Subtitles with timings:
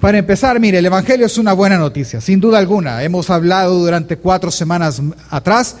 [0.00, 3.02] Para empezar, mire, el Evangelio es una buena noticia, sin duda alguna.
[3.02, 5.74] Hemos hablado durante cuatro semanas atrás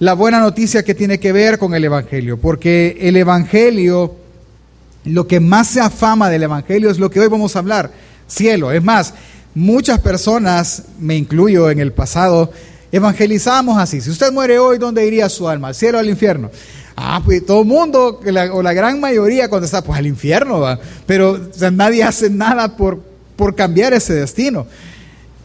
[0.00, 4.16] la buena noticia que tiene que ver con el Evangelio, porque el Evangelio,
[5.04, 7.92] lo que más se afama del Evangelio es lo que hoy vamos a hablar,
[8.26, 8.72] cielo.
[8.72, 9.14] Es más,
[9.54, 12.50] muchas personas, me incluyo en el pasado,
[12.90, 14.00] evangelizamos así.
[14.00, 15.68] Si usted muere hoy, ¿dónde iría su alma?
[15.68, 16.50] ¿Al cielo o al infierno?
[16.96, 18.20] Ah, pues todo el mundo,
[18.52, 20.80] o la gran mayoría contesta, pues al infierno, va.
[21.06, 21.38] Pero
[21.70, 23.09] nadie hace nada por,
[23.40, 24.66] por cambiar ese destino.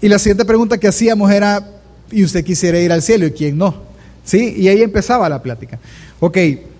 [0.01, 1.65] Y la siguiente pregunta que hacíamos era,
[2.11, 3.83] ¿y usted quisiera ir al cielo y quién no?
[4.25, 4.53] ¿Sí?
[4.57, 5.79] Y ahí empezaba la plática.
[6.19, 6.37] Ok,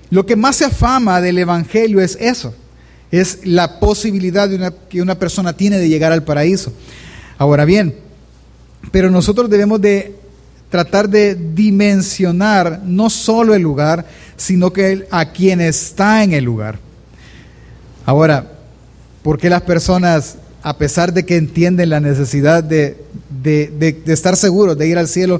[0.10, 2.54] lo que más se afama del Evangelio es eso,
[3.12, 6.74] es la posibilidad de una, que una persona tiene de llegar al paraíso.
[7.38, 7.96] Ahora bien,
[8.91, 10.18] pero nosotros debemos de
[10.70, 14.05] tratar de dimensionar no solo el lugar,
[14.36, 16.77] sino que a quien está en el lugar.
[18.05, 18.52] Ahora,
[19.24, 22.98] ¿por qué las personas a pesar de que entienden la necesidad de,
[24.08, 25.40] estar seguros de ir al cielo,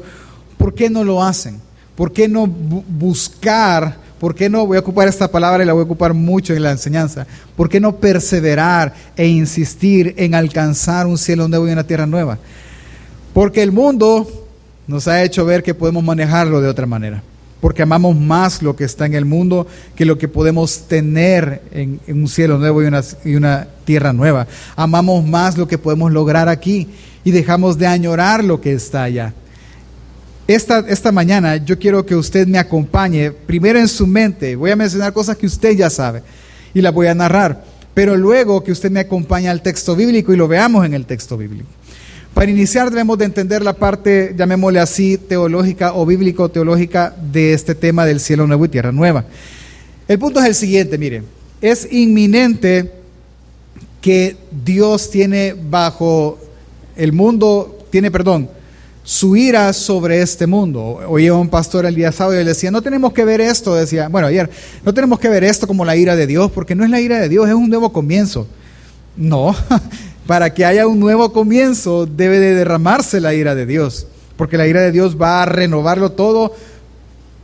[0.56, 1.60] ¿por qué no lo hacen?
[1.96, 3.98] ¿Por qué no buscar?
[4.20, 6.62] ¿Por qué no, voy a ocupar esta palabra y la voy a ocupar mucho en
[6.62, 7.26] la enseñanza,
[7.58, 12.38] ¿por qué no perseverar e insistir en alcanzar un cielo nuevo y una tierra nueva?
[13.34, 14.28] Porque el mundo
[14.86, 17.24] nos ha hecho ver que podemos manejarlo de otra manera
[17.66, 22.00] porque amamos más lo que está en el mundo que lo que podemos tener en,
[22.08, 24.46] un cielo nuevo y una, y una tierra nueva.
[24.76, 26.88] Amamos más lo que podemos lograr aquí
[27.24, 29.34] y dejamos de añorar lo que está allá.
[30.48, 34.56] Esta, esta, mañana yo quiero que usted me acompañe primero en su mente.
[34.56, 36.22] Voy a mencionar cosas que usted ya sabe
[36.72, 37.64] y las voy a narrar,
[37.96, 41.36] pero luego que usted me acompañe al texto bíblico y lo veamos en el texto
[41.36, 41.75] bíblico.
[42.36, 48.06] Para iniciar debemos de entender la parte, llamémosle así, teológica o bíblico-teológica de este tema
[48.06, 49.24] del cielo nuevo y tierra nueva.
[50.06, 51.24] El punto es el siguiente, mire,
[51.62, 52.92] es inminente
[54.02, 56.38] que Dios tiene bajo
[56.98, 58.50] el mundo, tiene, perdón,
[59.06, 61.00] su ira sobre este mundo.
[61.08, 64.10] Oía un pastor el día sábado y le decía, no tenemos que ver esto, decía,
[64.10, 64.50] bueno, ayer,
[64.84, 67.18] no tenemos que ver esto como la ira de Dios, porque no es la ira
[67.18, 68.46] de Dios, es un nuevo comienzo.
[69.16, 69.56] No,
[70.28, 74.68] para que haya un nuevo comienzo debe de derramarse la ira de Dios, porque la
[74.68, 76.54] ira de Dios va a renovarlo todo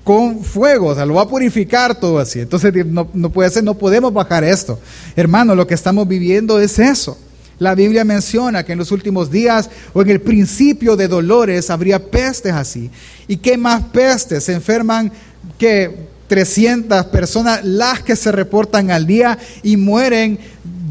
[0.03, 2.39] con fuego, o sea, lo va a purificar todo así.
[2.39, 4.79] Entonces no, puede ser, no podemos bajar esto.
[5.15, 7.17] Hermano, lo que estamos viviendo es eso.
[7.59, 12.03] La Biblia menciona que en los últimos días o en el principio de dolores habría
[12.03, 12.89] pestes así.
[13.27, 14.45] ¿Y qué más pestes?
[14.45, 15.11] Se enferman
[15.59, 20.39] que 300 personas las que se reportan al día y mueren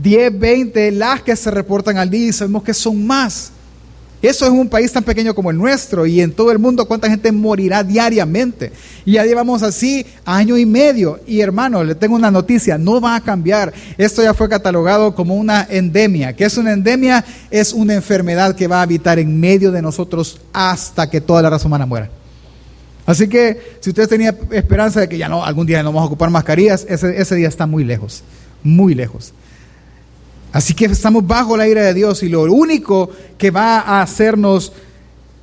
[0.03, 3.53] 10, 20 las que se reportan al día y sabemos que son más.
[4.23, 7.09] Eso es un país tan pequeño como el nuestro y en todo el mundo cuánta
[7.09, 8.71] gente morirá diariamente.
[9.07, 11.21] Y ya llevamos así año y medio.
[11.27, 13.73] Y hermano, le tengo una noticia, no va a cambiar.
[13.97, 16.37] Esto ya fue catalogado como una endemia.
[16.37, 17.25] ¿Qué es una endemia?
[17.51, 21.49] Es una enfermedad que va a habitar en medio de nosotros hasta que toda la
[21.49, 22.11] raza humana muera.
[23.07, 26.07] Así que si usted tenía esperanza de que ya no, algún día no vamos a
[26.07, 28.23] ocupar mascarillas, ese, ese día está muy lejos,
[28.63, 29.33] muy lejos.
[30.53, 34.73] Así que estamos bajo la ira de Dios y lo único que va a hacernos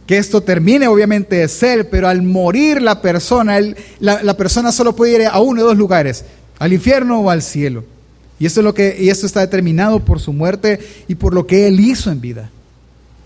[0.05, 3.59] que esto termine obviamente es Él, pero al morir la persona,
[3.99, 6.23] la, persona solo puede ir a uno de dos lugares,
[6.59, 7.83] al infierno o al cielo.
[8.39, 11.67] Y esto, es lo que, y está determinado por su muerte y por lo que
[11.67, 12.49] Él hizo en vida.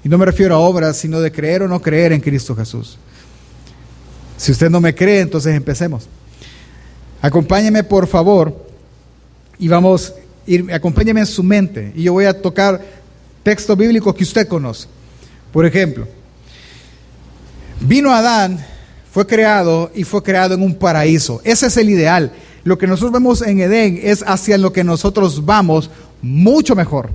[0.03, 2.97] Y no me refiero a obras, sino de creer o no creer en Cristo Jesús.
[4.37, 6.07] Si usted no me cree, entonces empecemos.
[7.21, 8.65] Acompáñeme por favor
[9.59, 10.15] y vamos
[10.73, 12.81] acompáñeme en su mente y yo voy a tocar
[13.43, 14.87] textos bíblicos que usted conoce.
[15.51, 16.07] Por ejemplo,
[17.81, 18.65] vino Adán,
[19.11, 21.41] fue creado y fue creado en un paraíso.
[21.43, 22.31] Ese es el ideal.
[22.63, 25.89] Lo que nosotros vemos en Edén es hacia lo que nosotros vamos
[26.21, 27.09] mucho mejor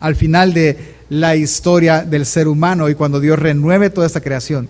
[0.00, 4.68] al final de la historia del ser humano y cuando Dios renueve toda esta creación.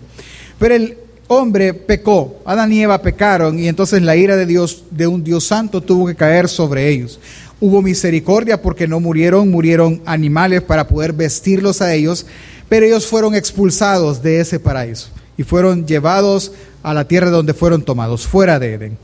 [0.59, 5.07] Pero el hombre pecó, Adán y Eva pecaron y entonces la ira de Dios, de
[5.07, 7.21] un Dios santo, tuvo que caer sobre ellos.
[7.61, 12.25] Hubo misericordia porque no murieron, murieron animales para poder vestirlos a ellos,
[12.69, 16.53] pero ellos fueron expulsados de ese paraíso y fueron llevados
[16.85, 18.99] a la tierra donde fueron tomados, fuera de Edén.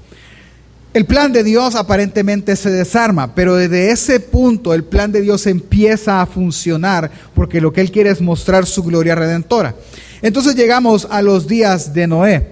[0.93, 5.49] El plan de Dios aparentemente se desarma, pero desde ese punto el plan de Dios
[5.49, 9.75] empieza a funcionar porque lo que Él quiere es mostrar su gloria redentora.
[10.23, 12.49] Entonces llegamos a los días de Noé,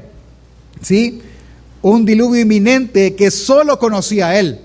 [0.80, 1.22] ¿sí?
[1.82, 4.58] Un diluvio inminente que solo conocía Él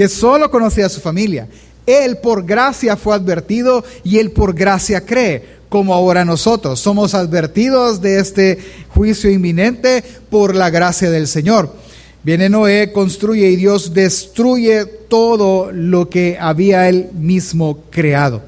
[0.00, 1.46] que solo conocía a su familia.
[1.84, 6.80] Él por gracia fue advertido y él por gracia cree, como ahora nosotros.
[6.80, 8.58] Somos advertidos de este
[8.94, 11.74] juicio inminente por la gracia del Señor.
[12.22, 18.40] Viene Noé, construye y Dios destruye todo lo que había él mismo creado.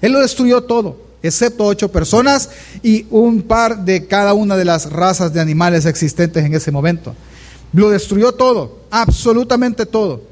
[0.00, 2.48] Él lo destruyó todo, excepto ocho personas
[2.82, 7.14] y un par de cada una de las razas de animales existentes en ese momento.
[7.74, 10.27] Lo destruyó todo, absolutamente todo.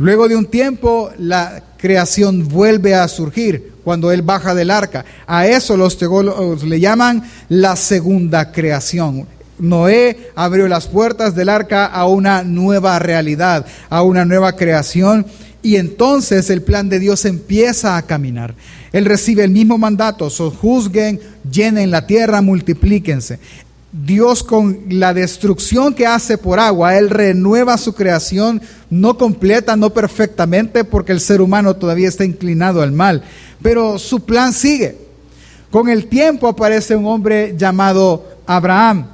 [0.00, 5.04] Luego de un tiempo, la creación vuelve a surgir cuando Él baja del arca.
[5.26, 9.26] A eso los teólogos le llaman la segunda creación.
[9.58, 15.26] Noé abrió las puertas del arca a una nueva realidad, a una nueva creación,
[15.62, 18.54] y entonces el plan de Dios empieza a caminar.
[18.92, 21.20] Él recibe el mismo mandato, sojuzguen,
[21.52, 23.38] llenen la tierra, multiplíquense.
[23.92, 29.90] Dios con la destrucción que hace por agua, Él renueva su creación, no completa, no
[29.90, 33.24] perfectamente, porque el ser humano todavía está inclinado al mal,
[33.62, 34.96] pero su plan sigue.
[35.70, 39.06] Con el tiempo aparece un hombre llamado Abraham.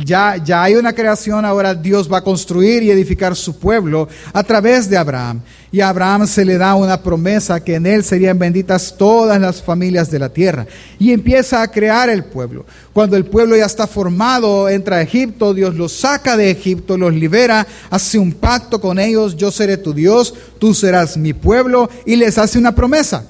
[0.00, 4.88] Ya, hay una creación, ahora Dios va a construir y edificar su pueblo a través
[4.88, 5.42] de Abraham.
[5.70, 9.60] Y a Abraham se le da una promesa que en él serían benditas todas las
[9.62, 10.66] familias de la tierra.
[10.98, 12.64] Y empieza a crear el pueblo.
[12.94, 17.12] Cuando el pueblo ya está formado, entra a Egipto, Dios los saca de Egipto, los
[17.12, 22.16] libera, hace un pacto con ellos, yo seré tu Dios, tú serás mi pueblo, y
[22.16, 23.26] les hace una promesa.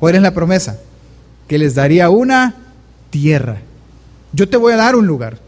[0.00, 0.80] ¿Cuál es la promesa?
[1.46, 2.56] Que les daría una
[3.10, 3.58] tierra.
[4.32, 5.43] Yo te voy a dar un lugar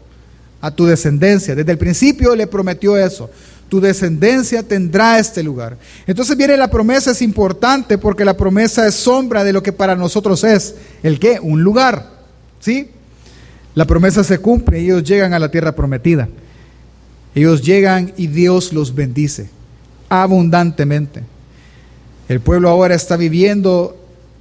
[0.61, 1.55] a tu descendencia.
[1.55, 3.29] Desde el principio le prometió eso.
[3.69, 5.77] Tu descendencia tendrá este lugar.
[6.05, 9.95] Entonces viene la promesa, es importante porque la promesa es sombra de lo que para
[9.95, 10.75] nosotros es.
[11.03, 11.39] ¿El qué?
[11.41, 12.11] Un lugar.
[12.59, 12.91] ¿Sí?
[13.75, 16.29] La promesa se cumple ellos llegan a la tierra prometida.
[17.35, 19.49] Ellos llegan y Dios los bendice
[20.09, 21.23] abundantemente.
[22.27, 23.95] El pueblo ahora está viviendo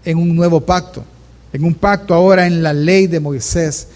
[0.04, 1.04] en un nuevo pacto,
[1.52, 3.88] en un pacto ahora en la ley de Moisés.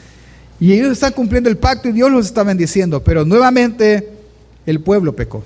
[0.61, 4.11] Y ellos están cumpliendo el pacto y Dios los está bendiciendo, pero nuevamente
[4.67, 5.43] el pueblo pecó.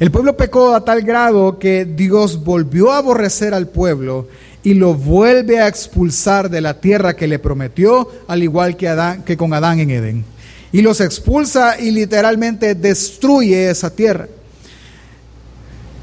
[0.00, 4.28] El pueblo pecó a tal grado que Dios volvió a aborrecer al pueblo
[4.64, 8.92] y lo vuelve a expulsar de la tierra que le prometió, al igual que,
[9.24, 10.24] que con Adán en Edén.
[10.72, 14.26] Y los expulsa y literalmente destruye esa tierra.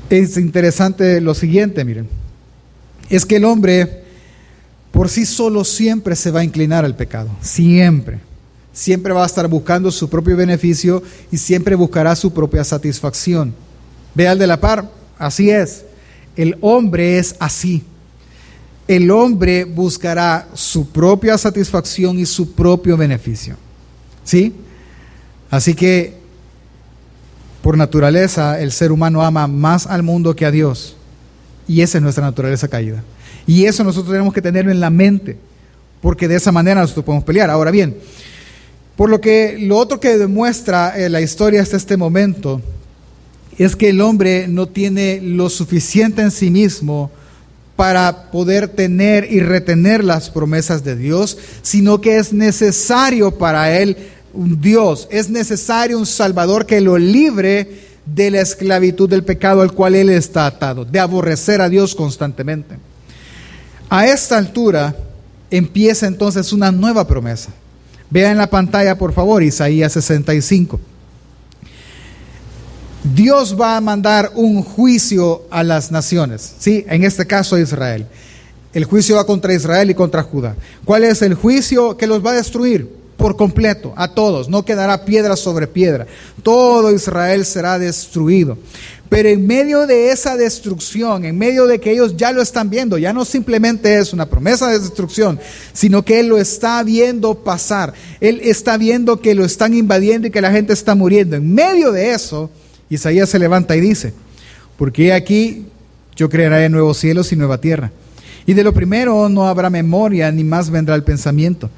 [0.10, 2.08] Es interesante lo siguiente, miren.
[3.10, 4.03] Es que el hombre
[4.94, 8.20] por sí solo siempre se va a inclinar al pecado, siempre.
[8.72, 11.02] Siempre va a estar buscando su propio beneficio
[11.32, 13.56] y siempre buscará su propia satisfacción.
[14.14, 14.88] Ve al de la par,
[15.18, 15.84] así es.
[16.36, 17.84] El hombre es así.
[18.88, 23.56] El hombre buscará su propia satisfacción y su propio beneficio.
[24.24, 24.54] ¿Sí?
[25.50, 26.20] Así que,
[27.64, 30.96] por naturaleza, el ser humano ama más al mundo que a Dios.
[31.68, 33.04] Y esa es nuestra naturaleza caída.
[33.46, 35.38] Y eso nosotros tenemos que tenerlo en la mente,
[36.02, 37.50] porque de esa manera nosotros podemos pelear.
[37.50, 37.96] Ahora bien,
[38.96, 42.62] por lo que lo otro que demuestra eh, la historia hasta este momento
[43.58, 47.12] es que el hombre no tiene lo suficiente en sí mismo
[47.76, 53.98] para poder tener y retener las promesas de Dios, sino que es necesario para él
[54.34, 59.74] un Dios, es necesario un Salvador que lo libre de la esclavitud del pecado al
[59.74, 62.76] cual él está atado, de aborrecer a Dios constantemente.
[63.96, 64.96] A esta altura
[65.52, 67.52] empieza entonces una nueva promesa.
[68.10, 70.80] Vea en la pantalla, por favor, Isaías 65.
[73.04, 76.84] Dios va a mandar un juicio a las naciones, ¿sí?
[76.90, 78.08] En este caso a Israel.
[78.74, 80.56] El juicio va contra Israel y contra Judá.
[80.86, 82.90] ¿Cuál es el juicio que los va a destruir?
[83.24, 84.50] Por completo, a todos.
[84.50, 86.08] No quedará piedra sobre piedra.
[86.44, 88.58] Todo Israel será destruido.
[89.08, 92.98] Pero en medio de esa destrucción, en medio de que ellos ya lo están viendo,
[92.98, 95.40] ya no simplemente es una promesa de destrucción,
[95.72, 97.94] sino que Él lo está viendo pasar.
[98.20, 101.38] Él está viendo que lo están invadiendo y que la gente está muriendo.
[101.38, 102.50] En medio de eso,
[102.90, 104.14] Isaías se levanta y dice,
[104.76, 105.68] porque aquí
[106.18, 107.90] yo crearé nuevos cielos y nueva tierra.
[108.46, 111.70] Y de lo primero no habrá memoria, ni más vendrá el pensamiento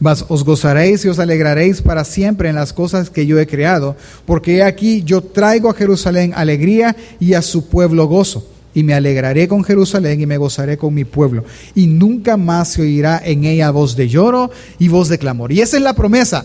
[0.00, 3.96] mas os gozaréis y os alegraréis para siempre en las cosas que yo he creado,
[4.26, 8.46] porque aquí yo traigo a Jerusalén alegría y a su pueblo gozo.
[8.74, 11.42] Y me alegraré con Jerusalén y me gozaré con mi pueblo.
[11.74, 15.50] Y nunca más se oirá en ella voz de lloro y voz de clamor.
[15.50, 16.44] Y esa es la promesa.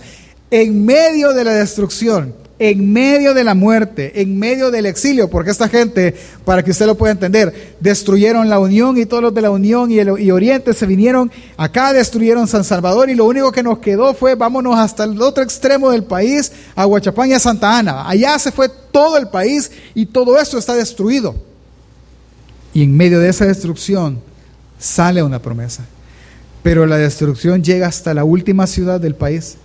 [0.49, 2.33] En medio de la destrucción,
[2.69, 6.15] en medio de la muerte, en medio del exilio, porque esta gente,
[6.45, 9.91] para que usted lo pueda entender, destruyeron la Unión y todos los de la Unión
[9.91, 14.13] y, el, Oriente se vinieron acá, destruyeron San Salvador y lo único que nos quedó
[14.13, 18.07] fue vámonos hasta el otro extremo del país, a Huachapán y a Santa Ana.
[18.07, 21.35] Allá se fue todo el país y todo eso está destruido.
[22.73, 24.21] Y en medio de esa destrucción
[24.79, 25.83] sale una promesa.
[26.61, 29.57] Pero la destrucción llega hasta la última ciudad del país,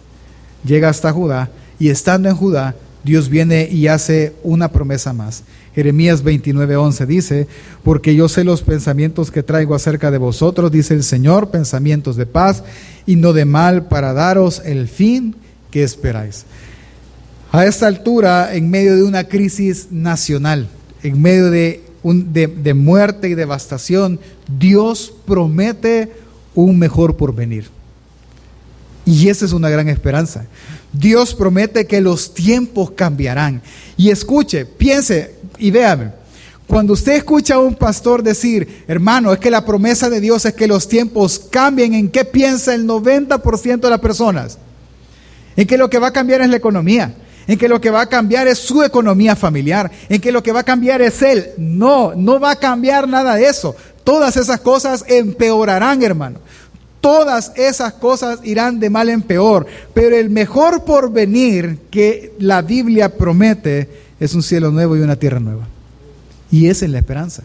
[0.64, 2.74] llega hasta Judá, y estando en Judá,
[3.08, 5.42] Dios viene y hace una promesa más.
[5.74, 7.48] Jeremías 29:11 dice,
[7.82, 12.26] porque yo sé los pensamientos que traigo acerca de vosotros, dice el Señor, pensamientos de
[12.26, 12.62] paz
[13.06, 15.34] y no de mal para daros el fin
[15.70, 16.44] que esperáis.
[17.50, 20.68] A esta altura, en medio de una crisis nacional,
[21.02, 24.20] en medio de, de, muerte y devastación,
[24.58, 26.12] Dios promete
[26.54, 27.70] un mejor porvenir.
[29.08, 30.44] Y esa es una gran esperanza.
[30.92, 33.62] Dios promete que los tiempos cambiarán.
[33.96, 36.10] Y escuche, piense y véame.
[36.66, 40.52] Cuando usted escucha a un pastor decir, hermano, es que la promesa de Dios es
[40.52, 44.58] que los tiempos cambien, ¿en qué piensa el 90% de las personas?
[45.56, 47.14] En que lo que va a cambiar es la economía,
[47.46, 50.52] en que lo que va a cambiar es su economía familiar, en que lo que
[50.52, 51.46] va a cambiar es él.
[51.56, 53.74] No, no va a cambiar nada de eso.
[54.04, 56.40] Todas esas cosas empeorarán, hermano.
[57.00, 59.66] Todas esas cosas irán de mal en peor.
[59.94, 63.88] Pero el mejor porvenir que la Biblia promete
[64.20, 65.66] es un cielo nuevo y una tierra nueva.
[66.50, 67.44] Y esa es la esperanza.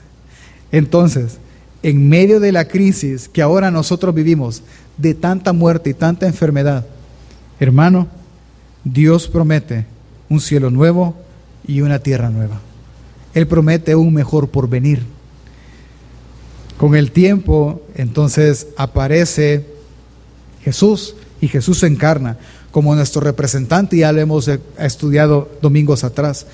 [0.72, 1.38] Entonces,
[1.84, 4.64] en medio de la crisis que ahora nosotros vivimos,
[4.98, 6.86] de tanta muerte y tanta enfermedad,
[7.60, 8.08] hermano,
[8.84, 9.86] Dios promete
[10.30, 11.16] un cielo nuevo
[11.68, 12.60] y una tierra nueva.
[13.34, 15.04] Él promete un mejor porvenir.
[16.78, 19.66] Con el tiempo, entonces aparece
[20.64, 22.38] Jesús y Jesús se encarna
[22.72, 24.50] como nuestro representante, ya lo hemos
[24.80, 26.48] estudiado domingos atrás.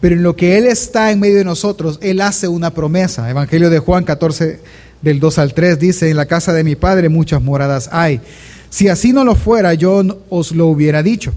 [0.00, 3.30] Pero en lo que Él está en medio de nosotros, Él hace una promesa.
[3.30, 4.60] Evangelio de Juan 14,
[5.00, 8.20] del 2 al 3, dice, en la casa de mi Padre muchas moradas hay.
[8.68, 11.32] Si así no lo fuera, yo os lo hubiera dicho.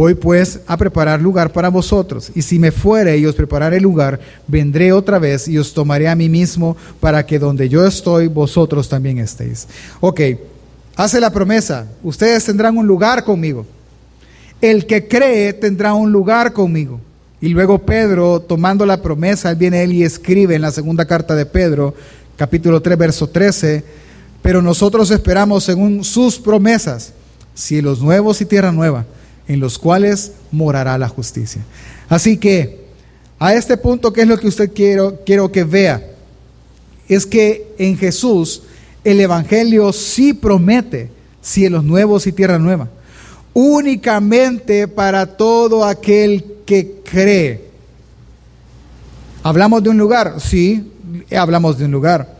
[0.00, 4.18] Voy pues a preparar lugar para vosotros, y si me fuere y os prepararé lugar,
[4.46, 8.88] vendré otra vez y os tomaré a mí mismo para que donde yo estoy, vosotros
[8.88, 9.68] también estéis.
[10.00, 10.22] Ok,
[10.96, 13.66] hace la promesa, ustedes tendrán un lugar conmigo.
[14.62, 16.98] El que cree tendrá un lugar conmigo.
[17.38, 21.34] Y luego Pedro, tomando la promesa, él viene él y escribe en la segunda carta
[21.34, 21.94] de Pedro,
[22.38, 23.84] capítulo 3, verso 13,
[24.40, 27.12] pero nosotros esperamos según sus promesas,
[27.54, 29.04] cielos nuevos y tierra nueva
[29.50, 31.60] en los cuales morará la justicia.
[32.08, 32.84] Así que,
[33.36, 36.06] a este punto, ¿qué es lo que usted quiero, quiero que vea?
[37.08, 38.62] Es que en Jesús
[39.02, 41.10] el Evangelio sí promete
[41.42, 42.90] cielos nuevos y tierra nueva,
[43.52, 47.70] únicamente para todo aquel que cree.
[49.42, 50.36] ¿Hablamos de un lugar?
[50.38, 50.92] Sí,
[51.36, 52.38] hablamos de un lugar.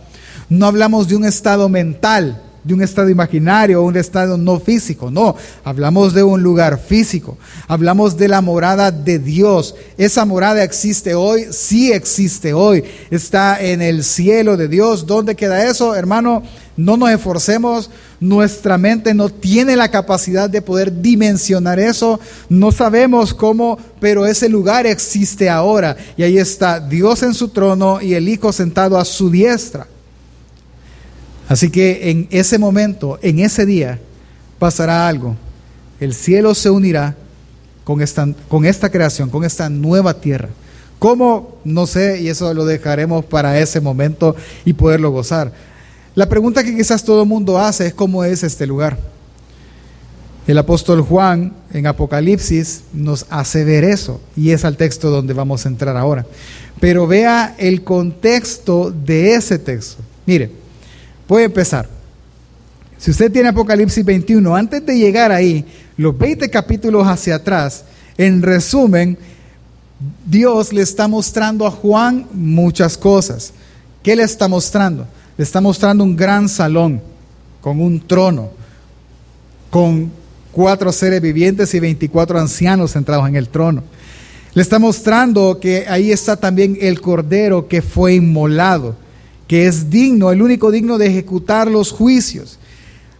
[0.48, 5.36] No hablamos de un estado mental de un estado imaginario un estado no físico, no,
[5.64, 7.38] hablamos de un lugar físico,
[7.68, 9.74] hablamos de la morada de Dios.
[9.96, 15.06] Esa morada existe hoy, sí existe hoy, está en el cielo de Dios.
[15.06, 16.42] ¿Dónde queda eso, hermano?
[16.76, 17.90] No nos esforcemos,
[18.20, 24.48] nuestra mente no tiene la capacidad de poder dimensionar eso, no sabemos cómo, pero ese
[24.48, 29.04] lugar existe ahora y ahí está Dios en su trono y el Hijo sentado a
[29.04, 29.86] su diestra.
[31.50, 33.98] Así que en ese momento, en ese día,
[34.60, 35.34] pasará algo.
[35.98, 37.16] El cielo se unirá
[37.82, 40.48] con esta, con esta creación, con esta nueva tierra.
[41.00, 41.56] ¿Cómo?
[41.64, 45.52] No sé, y eso lo dejaremos para ese momento y poderlo gozar.
[46.14, 48.96] La pregunta que quizás todo el mundo hace es cómo es este lugar.
[50.46, 55.66] El apóstol Juan en Apocalipsis nos hace ver eso y es al texto donde vamos
[55.66, 56.24] a entrar ahora.
[56.78, 60.00] Pero vea el contexto de ese texto.
[60.26, 60.59] Mire,
[61.30, 61.88] Voy a empezar.
[62.98, 65.64] Si usted tiene Apocalipsis 21, antes de llegar ahí,
[65.96, 67.84] los 20 capítulos hacia atrás,
[68.18, 69.16] en resumen,
[70.26, 73.52] Dios le está mostrando a Juan muchas cosas.
[74.02, 75.06] ¿Qué le está mostrando?
[75.36, 77.00] Le está mostrando un gran salón
[77.60, 78.50] con un trono,
[79.70, 80.10] con
[80.50, 83.84] cuatro seres vivientes y 24 ancianos sentados en el trono.
[84.52, 88.96] Le está mostrando que ahí está también el cordero que fue inmolado
[89.50, 92.56] que es digno, el único digno de ejecutar los juicios.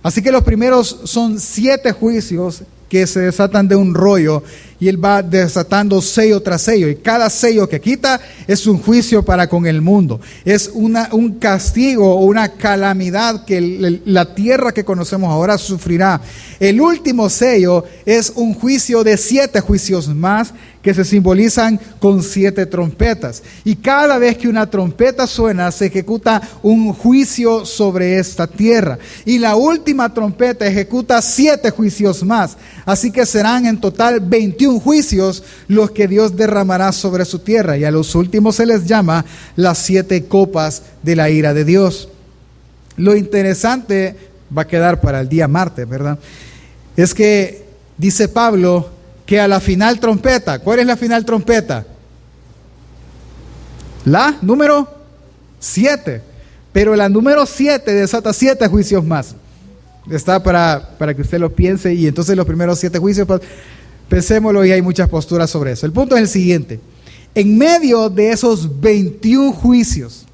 [0.00, 4.44] Así que los primeros son siete juicios que se desatan de un rollo
[4.80, 9.22] y él va desatando sello tras sello y cada sello que quita es un juicio
[9.22, 14.84] para con el mundo, es una, un castigo o una calamidad que la tierra que
[14.84, 16.20] conocemos ahora sufrirá.
[16.58, 22.64] El último sello es un juicio de siete juicios más que se simbolizan con siete
[22.66, 23.42] trompetas.
[23.64, 28.98] Y cada vez que una trompeta suena, se ejecuta un juicio sobre esta tierra.
[29.24, 32.56] Y la última trompeta ejecuta siete juicios más.
[32.86, 37.76] Así que serán en total 21 juicios los que Dios derramará sobre su tierra.
[37.76, 39.24] Y a los últimos se les llama
[39.56, 42.08] las siete copas de la ira de Dios.
[42.96, 44.16] Lo interesante
[44.56, 46.18] va a quedar para el día martes, ¿verdad?
[46.96, 47.64] Es que
[47.96, 48.90] dice Pablo,
[49.26, 51.86] que a la final trompeta, ¿cuál es la final trompeta?
[54.04, 54.88] La número
[55.60, 56.22] 7.
[56.72, 59.34] Pero la número 7 desata siete juicios más.
[60.10, 63.40] Está para, para que usted lo piense y entonces los primeros siete juicios, pues,
[64.10, 65.86] pensémoslo y hay muchas posturas sobre eso.
[65.86, 66.80] El punto es el siguiente.
[67.34, 70.26] En medio de esos 21 juicios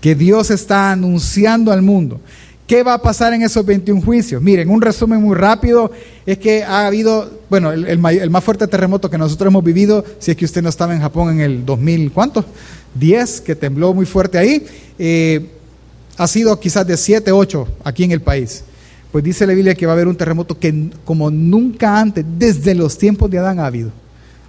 [0.00, 2.20] que Dios está anunciando al mundo,
[2.68, 4.42] ¿Qué va a pasar en esos 21 juicios?
[4.42, 5.90] Miren, un resumen muy rápido
[6.26, 10.36] es que ha habido, bueno, el, más fuerte terremoto que nosotros hemos vivido, si es
[10.36, 12.44] que usted no estaba en Japón en el 2000, ¿cuánto?
[12.94, 14.66] 10, que tembló muy fuerte ahí,
[14.98, 15.48] eh,
[16.18, 18.62] ha sido quizás de 7, 8 aquí en el país.
[19.12, 22.74] Pues dice la Biblia que va a haber un terremoto que como nunca antes, desde
[22.74, 23.90] los tiempos de Adán ha habido.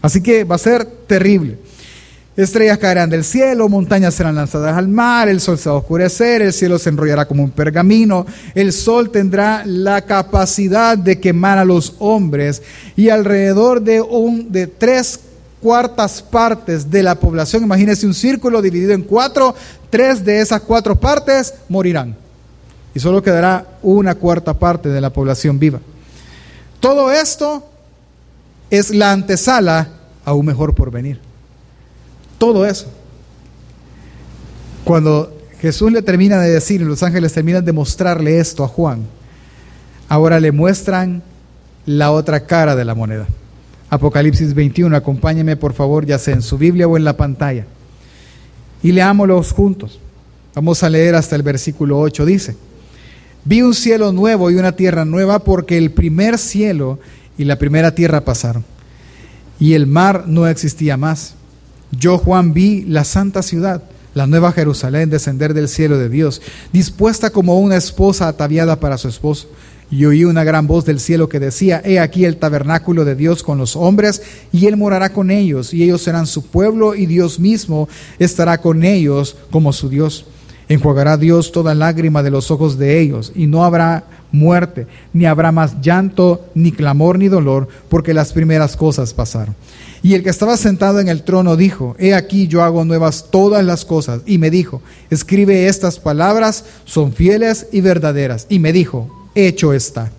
[0.02, 1.58] Así que va a ser terrible.
[2.36, 6.42] Estrellas caerán del cielo, montañas serán lanzadas al mar, el sol se va a oscurecer,
[6.42, 8.26] el cielo se enrollará como un pergamino,
[8.56, 12.62] el sol tendrá la capacidad de quemar a los hombres
[12.96, 15.20] y alrededor de, un, de tres
[15.62, 19.54] cuartas partes de la población, imagínense un círculo dividido en cuatro,
[19.90, 22.16] tres de esas cuatro partes morirán
[22.94, 25.80] y solo quedará una cuarta parte de la población viva.
[26.80, 27.70] Todo esto
[28.70, 29.90] es la antesala
[30.26, 31.20] a un mejor porvenir.
[32.38, 32.88] Todo eso.
[34.84, 39.06] Cuando Jesús le termina de decir, los ángeles terminan de mostrarle esto a Juan,
[40.08, 41.22] ahora le muestran
[41.86, 43.28] la otra cara de la moneda.
[43.90, 47.66] Apocalipsis 21, acompáñeme por favor, ya sea en su Biblia o en la pantalla.
[48.82, 50.00] Y leámoslos juntos.
[50.56, 52.26] Vamos a leer hasta el versículo 8.
[52.26, 52.56] Dice,
[53.46, 57.00] vi un cielo nuevo y una tierra nueva porque el primer cielo
[57.38, 58.66] y la primera tierra pasaron.
[59.60, 61.36] Y el mar no existía más.
[61.92, 66.42] Yo, Juan, vi la santa ciudad, la nueva Jerusalén, descender del cielo de Dios,
[66.72, 69.48] dispuesta como una esposa ataviada para su esposo.
[69.92, 73.42] Y oí una gran voz del cielo que decía, He aquí el tabernáculo de Dios
[73.42, 77.40] con los hombres, y Él morará con ellos, y ellos serán su pueblo, y Dios
[77.40, 80.26] mismo estará con ellos como su Dios.
[80.70, 85.52] Enjuagará Dios toda lágrima de los ojos de ellos, y no habrá muerte, ni habrá
[85.52, 89.56] más llanto, ni clamor, ni dolor, porque las primeras cosas pasaron.
[90.02, 93.66] Y el que estaba sentado en el trono dijo, He aquí yo hago nuevas todas
[93.66, 94.22] las cosas.
[94.26, 98.46] Y me dijo, escribe estas palabras, son fieles y verdaderas.
[98.50, 100.12] Y me dijo, hecho está.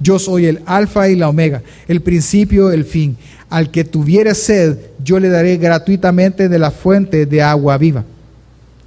[0.00, 3.16] Yo soy el alfa y la omega, el principio, el fin.
[3.48, 8.04] Al que tuviere sed, yo le daré gratuitamente de la fuente de agua viva,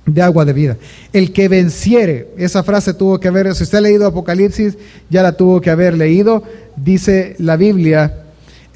[0.08, 0.78] de agua de vida.
[1.14, 4.78] El que venciere, esa frase tuvo que haber, si usted ha leído Apocalipsis,
[5.10, 6.44] ya la tuvo que haber leído,
[6.76, 8.24] dice la Biblia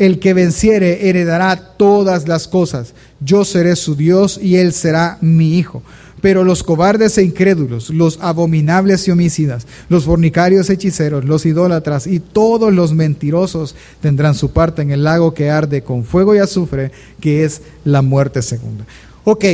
[0.01, 2.95] el que venciere heredará todas las cosas.
[3.19, 5.83] Yo seré su Dios y él será mi hijo.
[6.21, 12.19] Pero los cobardes e incrédulos, los abominables y homicidas, los fornicarios, hechiceros, los idólatras y
[12.19, 16.91] todos los mentirosos tendrán su parte en el lago que arde con fuego y azufre,
[17.19, 18.85] que es la muerte segunda.
[19.23, 19.45] Ok,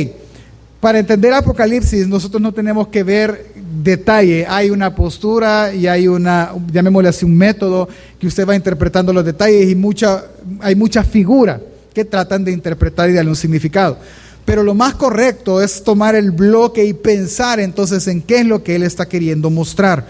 [0.80, 6.52] para entender Apocalipsis, nosotros no tenemos que ver detalle, hay una postura y hay una,
[6.72, 7.88] llamémosle así, un método
[8.18, 10.24] que usted va interpretando los detalles y mucha,
[10.60, 11.60] hay muchas figuras
[11.92, 13.98] que tratan de interpretar y darle un significado.
[14.44, 18.62] Pero lo más correcto es tomar el bloque y pensar entonces en qué es lo
[18.62, 20.06] que él está queriendo mostrar.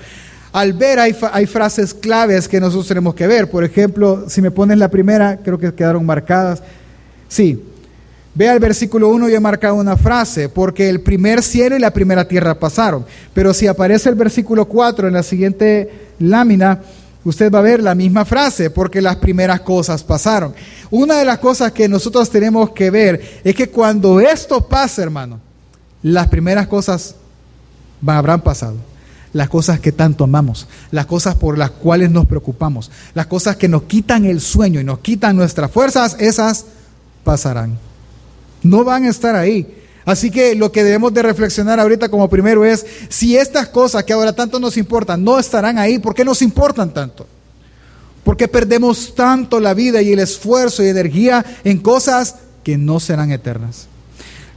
[0.53, 3.51] Al ver hay, hay frases claves que nosotros tenemos que ver.
[3.51, 6.63] Por ejemplo, si me ponen la primera, creo que quedaron marcadas.
[7.29, 7.61] Sí,
[8.39, 11.93] Vea el versículo 1, yo he marcado una frase, porque el primer cielo y la
[11.93, 13.05] primera tierra pasaron.
[13.35, 16.81] Pero si aparece el versículo 4 en la siguiente lámina,
[17.25, 20.55] usted va a ver la misma frase, porque las primeras cosas pasaron.
[20.89, 25.41] Una de las cosas que nosotros tenemos que ver es que cuando esto pase, hermano,
[26.05, 27.17] las primeras cosas
[28.07, 28.77] habrán pasado.
[29.33, 33.67] Las cosas que tanto amamos, las cosas por las cuales nos preocupamos, las cosas que
[33.67, 36.67] nos quitan el sueño y nos quitan nuestras fuerzas, esas
[37.25, 37.88] pasarán.
[38.63, 39.67] No van a estar ahí.
[40.05, 44.15] Así que lo que debemos de reflexionar ahorita como primero es, si estas cosas que
[44.15, 47.27] ahora tanto nos importan no estarán ahí, ¿por qué nos importan tanto?
[48.25, 53.33] Porque perdemos tanto la vida y el esfuerzo y energía en cosas que no serán
[53.33, 53.87] eternas.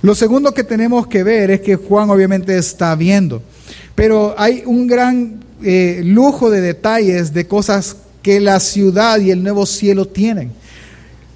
[0.01, 3.43] Lo segundo que tenemos que ver es que Juan obviamente está viendo,
[3.93, 9.43] pero hay un gran eh, lujo de detalles de cosas que la ciudad y el
[9.43, 10.53] nuevo cielo tienen.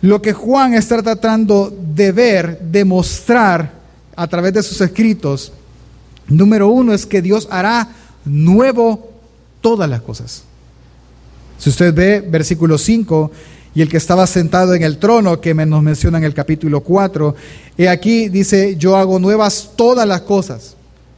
[0.06, 3.72] Lo que Juan está tratando de ver, de mostrar
[4.16, 5.52] a través de sus escritos,
[6.28, 7.90] número uno es que Dios hará
[8.24, 9.10] nuevo
[9.62, 10.44] todas las cosas.
[11.58, 13.32] Si usted ve versículo 5,
[13.74, 17.36] y el que estaba sentado en el trono, que nos menciona en el capítulo 4,
[17.76, 20.76] y aquí dice, yo hago nuevas todas las cosas.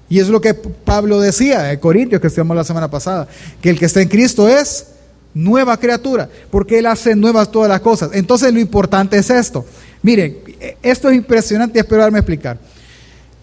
[0.08, 3.28] Y es lo que Pablo decía en Corintios, que estudiamos la semana pasada,
[3.60, 4.94] que el que está en Cristo es
[5.38, 8.10] nueva criatura, porque Él hace nuevas todas las cosas.
[8.14, 9.66] Entonces lo importante es esto.
[10.02, 10.38] Miren,
[10.82, 12.58] esto es impresionante espero darme a explicar.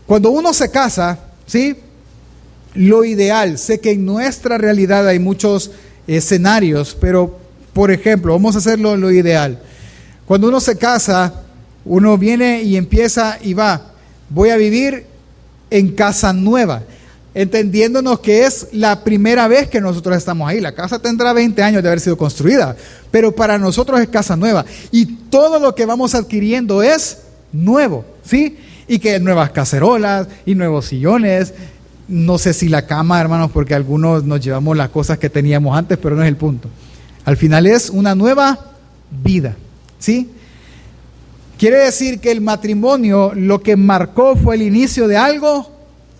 [0.06, 1.76] Cuando uno se casa, ¿sí?
[2.74, 5.70] Lo ideal, sé que en nuestra realidad hay muchos
[6.06, 7.38] escenarios, pero
[7.72, 9.60] por ejemplo, vamos a hacerlo lo ideal.
[10.26, 11.42] Cuando uno se casa,
[11.84, 13.92] uno viene y empieza y va,
[14.28, 15.06] voy a vivir
[15.70, 16.82] en casa nueva,
[17.34, 20.60] entendiéndonos que es la primera vez que nosotros estamos ahí.
[20.60, 22.76] La casa tendrá 20 años de haber sido construida,
[23.10, 24.64] pero para nosotros es casa nueva.
[24.92, 27.18] Y todo lo que vamos adquiriendo es
[27.52, 28.56] nuevo, ¿sí?
[28.86, 31.54] Y que nuevas cacerolas y nuevos sillones.
[32.06, 35.98] No sé si la cama, hermanos, porque algunos nos llevamos las cosas que teníamos antes,
[35.98, 36.68] pero no es el punto.
[37.24, 38.58] Al final es una nueva
[39.10, 39.56] vida,
[39.98, 40.30] ¿sí?
[41.58, 45.70] Quiere decir que el matrimonio lo que marcó fue el inicio de algo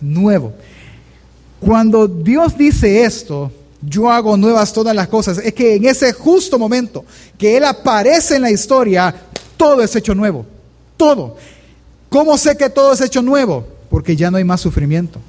[0.01, 0.53] nuevo.
[1.65, 3.51] Cuando Dios dice esto,
[3.81, 7.03] yo hago nuevas todas las cosas, es que en ese justo momento
[7.39, 9.15] que Él aparece en la historia,
[9.57, 10.45] todo es hecho nuevo.
[10.95, 11.37] Todo.
[12.07, 13.65] ¿Cómo sé que todo es hecho nuevo?
[13.89, 15.19] Porque ya no hay más sufrimiento,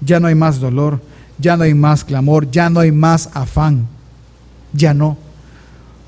[0.00, 1.00] ya no hay más dolor,
[1.38, 3.86] ya no hay más clamor, ya no hay más afán.
[4.72, 5.16] Ya no.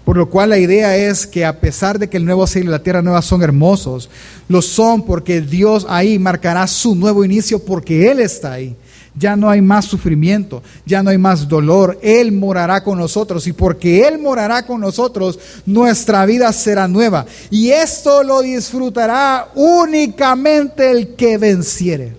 [0.05, 2.73] Por lo cual la idea es que a pesar de que el nuevo cielo y
[2.73, 4.11] la tierra nueva son hermosos,
[4.49, 8.75] lo son porque Dios ahí marcará su nuevo inicio porque Él está ahí.
[9.19, 11.99] Ya no hay más sufrimiento, ya no hay más dolor.
[12.03, 17.25] Él morará con nosotros y porque Él morará con nosotros, nuestra vida será nueva.
[17.51, 22.15] Y esto lo disfrutará únicamente el que venciere.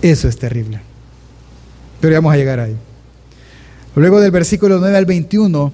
[0.00, 0.80] Eso es terrible.
[2.00, 2.76] Pero vamos a llegar ahí.
[3.96, 5.72] Luego del versículo 9 al 21,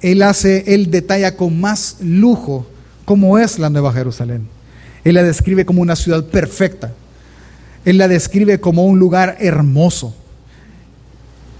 [0.00, 2.66] él hace, él detalla con más lujo
[3.04, 4.48] cómo es la Nueva Jerusalén.
[5.04, 6.92] Él la describe como una ciudad perfecta.
[7.84, 10.14] Él la describe como un lugar hermoso.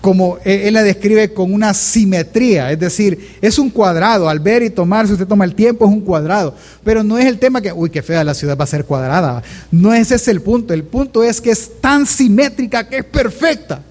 [0.00, 4.28] Como él la describe con una simetría, es decir, es un cuadrado.
[4.28, 6.54] Al ver y tomar, si usted toma el tiempo, es un cuadrado.
[6.84, 9.42] Pero no es el tema que, uy, qué fea la ciudad va a ser cuadrada.
[9.70, 10.74] No ese es el punto.
[10.74, 13.82] El punto es que es tan simétrica que es perfecta.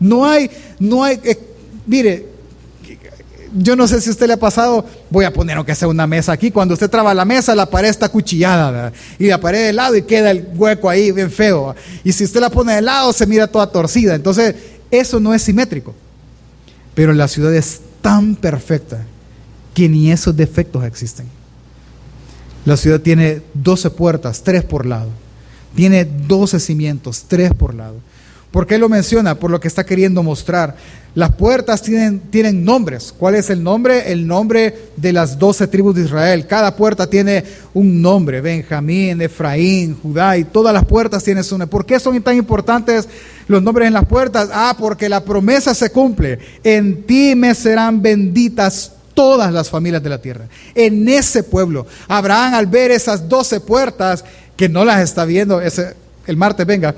[0.00, 1.38] No hay, no hay, eh,
[1.86, 2.27] mire,
[3.56, 6.06] yo no sé si a usted le ha pasado, voy a poner aunque sea una
[6.06, 9.72] mesa aquí, cuando usted traba la mesa, la pared está cuchillada, y la pared de
[9.72, 11.74] lado y queda el hueco ahí bien feo.
[12.04, 14.14] Y si usted la pone de lado, se mira toda torcida.
[14.14, 14.54] Entonces,
[14.90, 15.94] eso no es simétrico.
[16.94, 19.04] Pero la ciudad es tan perfecta
[19.74, 21.26] que ni esos defectos existen.
[22.64, 25.10] La ciudad tiene 12 puertas, 3 por lado.
[25.74, 27.96] Tiene 12 cimientos, 3 por lado.
[28.50, 29.34] ¿Por qué lo menciona?
[29.34, 30.74] Por lo que está queriendo mostrar.
[31.14, 33.12] Las puertas tienen, tienen nombres.
[33.16, 34.10] ¿Cuál es el nombre?
[34.10, 36.46] El nombre de las doce tribus de Israel.
[36.46, 38.40] Cada puerta tiene un nombre.
[38.40, 41.70] Benjamín, Efraín, Judá y todas las puertas tienen su nombre.
[41.70, 43.08] ¿Por qué son tan importantes
[43.48, 44.48] los nombres en las puertas?
[44.52, 46.38] Ah, porque la promesa se cumple.
[46.64, 50.46] En ti me serán benditas todas las familias de la tierra.
[50.74, 51.86] En ese pueblo.
[52.06, 54.24] Abraham al ver esas doce puertas,
[54.56, 55.94] que no las está viendo, ese,
[56.26, 56.94] el martes venga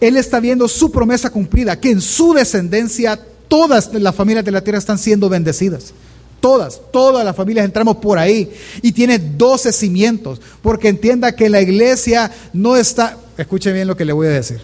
[0.00, 4.62] él está viendo su promesa cumplida, que en su descendencia todas las familias de la
[4.62, 5.92] tierra están siendo bendecidas.
[6.40, 8.52] Todas, todas las familias entramos por ahí.
[8.82, 14.04] Y tiene 12 cimientos, porque entienda que la iglesia no está, escuche bien lo que
[14.04, 14.60] le voy a decir,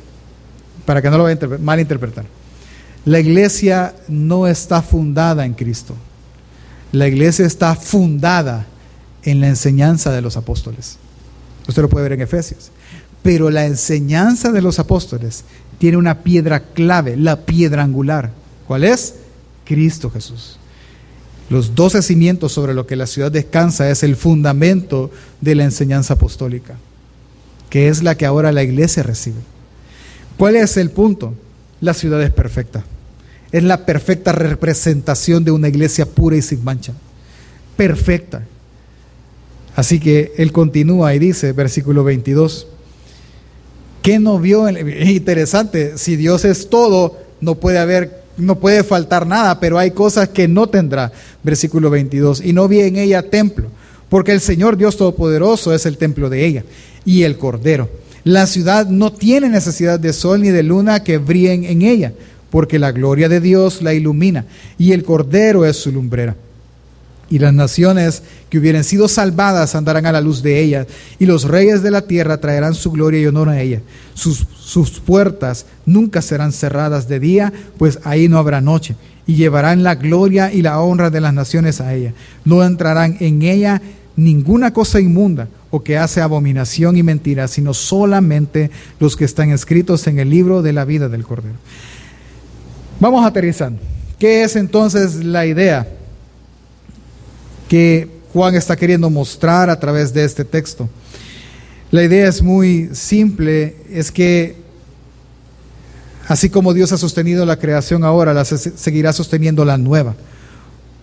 [0.85, 2.27] para que no lo vaya a malinterpretar.
[3.05, 5.95] La iglesia no está fundada en Cristo.
[6.93, 8.67] La iglesia está fundada
[9.25, 10.99] en la enseñanza de los apóstoles.
[11.67, 12.71] Usted lo puede ver en Efesios.
[13.23, 15.45] Pero la enseñanza de los apóstoles
[15.79, 18.31] tiene una piedra clave, la piedra angular.
[18.67, 19.15] ¿Cuál es?
[19.65, 20.59] Cristo Jesús.
[21.51, 26.15] Los doce cimientos sobre lo que la ciudad descansa es el fundamento de la enseñanza
[26.15, 26.77] apostólica,
[27.69, 29.41] que es la que ahora la iglesia recibe.
[30.39, 31.35] ¿Cuál es el punto?
[31.81, 32.85] La ciudad es perfecta.
[33.51, 36.95] Es la perfecta representación de una iglesia pura y sin mancha.
[37.77, 38.47] Perfecta.
[39.77, 42.67] Así que él continúa y dice, versículo 22,
[44.03, 44.69] ¿Qué no vio?
[44.69, 49.93] Es interesante, si Dios es todo, no puede haber, no puede faltar nada, pero hay
[49.93, 51.13] cosas que no tendrá.
[51.43, 52.45] Versículo 22.
[52.45, 53.69] Y no vi en ella templo,
[54.09, 56.65] porque el Señor Dios Todopoderoso es el templo de ella
[57.05, 57.89] y el Cordero.
[58.25, 62.13] La ciudad no tiene necesidad de sol ni de luna que brillen en ella,
[62.51, 64.45] porque la gloria de Dios la ilumina
[64.79, 66.37] y el Cordero es su lumbrera
[67.33, 70.87] y las naciones que hubieran sido salvadas andarán a la luz de ella,
[71.19, 73.81] y los reyes de la tierra traerán su gloria y honor a ella.
[74.13, 79.83] Sus, sus puertas nunca serán cerradas de día, pues ahí no habrá noche, y llevarán
[79.83, 82.13] la gloria y la honra de las naciones a ella.
[82.45, 83.81] No entrarán en ella
[84.15, 90.07] ninguna cosa inmunda o que hace abominación y mentira, sino solamente los que están escritos
[90.07, 91.57] en el libro de la vida del Cordero.
[93.01, 93.81] Vamos aterrizando.
[94.19, 95.89] ¿Qué es entonces la idea
[97.73, 100.91] que Juan está queriendo mostrar a través de este texto?
[101.91, 104.57] La idea es muy simple, es que
[106.29, 110.15] así como Dios ha sostenido la creación ahora, la seguirá sosteniendo la nueva,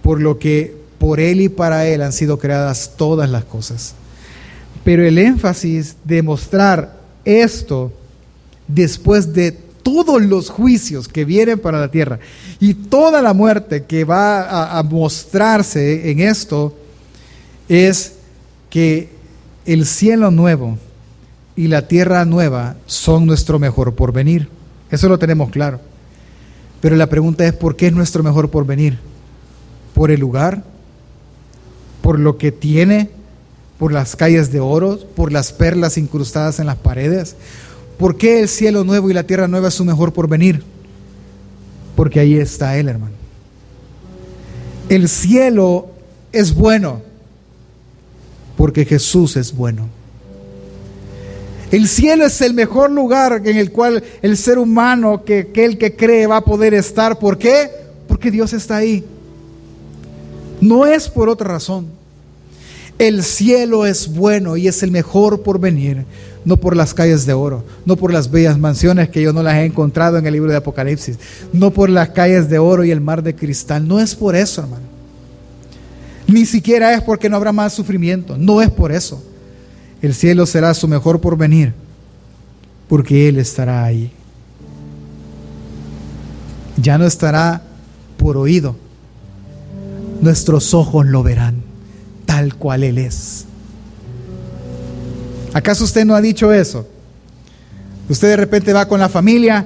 [0.03, 3.95] por lo que por Él y para Él han sido creadas todas las cosas.
[4.83, 7.91] Pero el énfasis de mostrar esto
[8.67, 9.57] después de
[9.89, 12.19] todos los juicios que vienen para la tierra
[12.59, 16.75] y toda la muerte que va a, mostrarse en esto
[17.67, 18.13] es
[18.69, 19.09] que
[19.65, 20.77] el cielo nuevo
[21.55, 24.47] y la tierra nueva son nuestro mejor porvenir.
[24.91, 25.79] Eso lo tenemos claro.
[26.81, 28.99] Pero la pregunta es, ¿por qué es nuestro mejor porvenir?
[29.95, 30.63] ¿Por el lugar?
[32.01, 33.09] ¿Por lo que tiene?
[33.79, 34.99] ¿Por las calles de oro?
[35.15, 37.35] ¿Por las perlas incrustadas en las paredes?
[37.99, 40.63] ¿Por qué el cielo nuevo y la tierra nueva es su mejor porvenir?
[41.97, 43.13] Porque ahí está Él, hermano.
[44.87, 45.87] El cielo
[46.31, 47.01] es bueno
[48.55, 49.89] porque Jesús es bueno.
[51.71, 55.95] El cielo es el mejor lugar en el cual el ser humano, que, el que
[55.95, 57.19] cree, va a poder estar.
[57.19, 57.69] ¿Por qué?
[58.07, 59.03] Porque Dios está ahí.
[60.61, 61.98] No es por otra razón.
[62.99, 66.05] El cielo es bueno y es el mejor por venir
[66.45, 69.55] no por las calles de oro, no por las bellas mansiones que yo no las
[69.55, 71.17] he encontrado en el libro de Apocalipsis,
[71.53, 74.61] no por las calles de oro y el mar de cristal, no es por eso,
[74.61, 74.83] hermano.
[76.27, 79.23] Ni siquiera es porque no habrá más sufrimiento, no es por eso.
[80.01, 81.73] El cielo será su mejor porvenir,
[82.87, 84.11] porque Él estará ahí.
[86.77, 87.61] Ya no estará
[88.17, 88.75] por oído,
[90.21, 91.58] nuestros ojos lo verán
[92.29, 93.45] tal cual Él es.
[95.51, 96.87] ¿Acaso usted no ha dicho eso?
[98.07, 99.65] Usted de repente va con la familia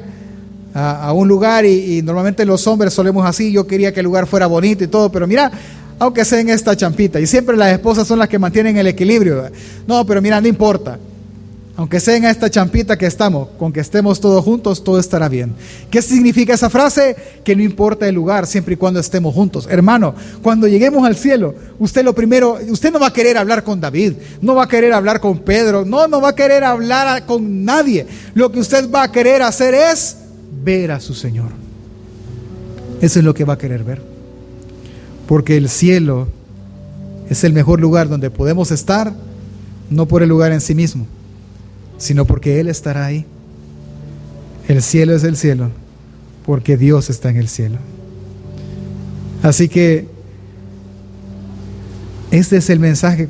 [0.73, 4.27] a, un lugar y, y, normalmente los hombres solemos así, yo quería que el lugar
[4.27, 5.51] fuera bonito y todo, pero mira,
[5.99, 9.43] aunque sea en esta champita, y siempre las esposas son las que mantienen el equilibrio.
[9.85, 10.97] No, pero mira, no importa.
[11.75, 15.55] Aunque sea en esta champita que estamos, con que estemos todos juntos, todo estará bien.
[15.89, 17.15] ¿Qué significa esa frase?
[17.43, 19.67] Que no importa el lugar, siempre y cuando estemos juntos.
[19.67, 23.81] Hermano, cuando lleguemos al cielo, usted lo primero, usted no va a querer hablar con
[23.81, 27.65] David, no va a querer hablar con Pedro, no, no va a querer hablar con
[27.65, 28.05] nadie.
[28.35, 30.17] Lo que usted va a querer hacer es
[30.63, 31.49] ver a su Señor.
[33.01, 33.99] Eso es lo que va a querer ver.
[35.27, 36.27] Porque el cielo
[37.31, 39.11] es el mejor lugar donde podemos estar,
[39.89, 41.07] no por el lugar en sí mismo
[42.03, 43.25] sino porque Él estará ahí.
[44.67, 45.69] El cielo es el cielo,
[46.45, 47.77] porque Dios está en el cielo.
[49.41, 50.07] Así que
[52.31, 53.27] este es el mensaje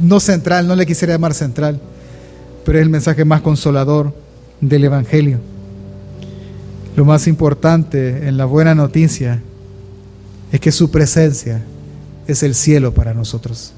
[0.00, 1.80] no central, no le quisiera llamar central,
[2.64, 4.12] pero es el mensaje más consolador
[4.60, 5.38] del Evangelio.
[6.96, 9.40] Lo más importante en la buena noticia
[10.50, 11.62] es que su presencia
[12.26, 13.72] es el cielo para nosotros.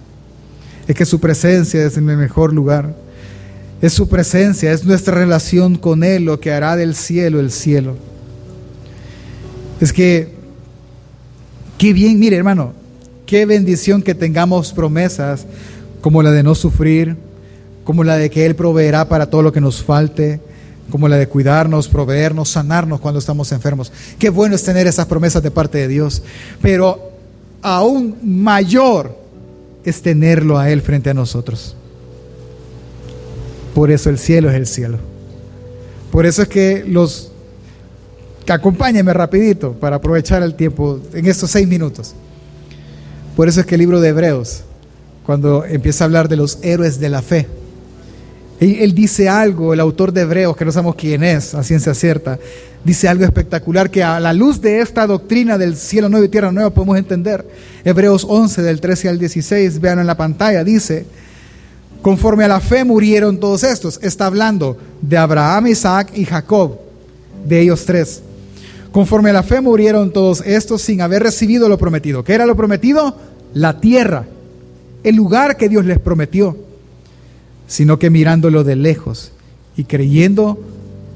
[0.89, 2.95] Es que su presencia es en el mejor lugar.
[3.83, 7.97] Es su presencia, es nuestra relación con Él lo que hará del cielo el cielo.
[9.81, 10.35] Es que,
[11.79, 12.75] qué bien, mire hermano,
[13.25, 15.47] qué bendición que tengamos promesas
[16.03, 17.17] como la de no sufrir,
[17.85, 20.41] como la de que Él proveerá para todo lo que nos falte,
[20.91, 23.91] como la de cuidarnos, proveernos, sanarnos cuando estamos enfermos.
[24.19, 26.23] Qué bueno es tener esas promesas de parte de Dios,
[26.61, 27.13] pero
[27.63, 29.17] aún mayor
[29.85, 31.77] es tenerlo a Él frente a nosotros.
[33.81, 34.99] Por eso el cielo es el cielo.
[36.13, 37.33] Por eso es que los...
[38.47, 42.13] Acompáñenme rapidito para aprovechar el tiempo en estos seis minutos.
[43.35, 44.65] Por eso es que el libro de Hebreos,
[45.25, 47.47] cuando empieza a hablar de los héroes de la fe,
[48.61, 52.39] él, dice algo, el autor de Hebreos, que no sabemos quién es, a ciencia cierta,
[52.85, 56.53] dice algo espectacular que a la luz de esta doctrina del cielo nuevo y tierra
[56.53, 57.47] nueva podemos entender.
[57.83, 61.07] Hebreos 11, del 13 al 16, vean en la pantalla, dice,
[62.03, 64.01] Conforme a la fe murieron todos estos.
[64.03, 66.79] Está hablando de Abraham, Isaac y Jacob,
[67.45, 68.23] de ellos tres.
[68.91, 72.25] Conforme a la fe murieron todos estos sin haber recibido lo prometido.
[72.25, 73.17] ¿Qué era lo prometido?
[73.53, 74.25] La tierra,
[75.05, 76.57] el lugar que Dios les prometió,
[77.69, 79.33] sino que mirándolo de lejos
[79.77, 80.59] y creyendo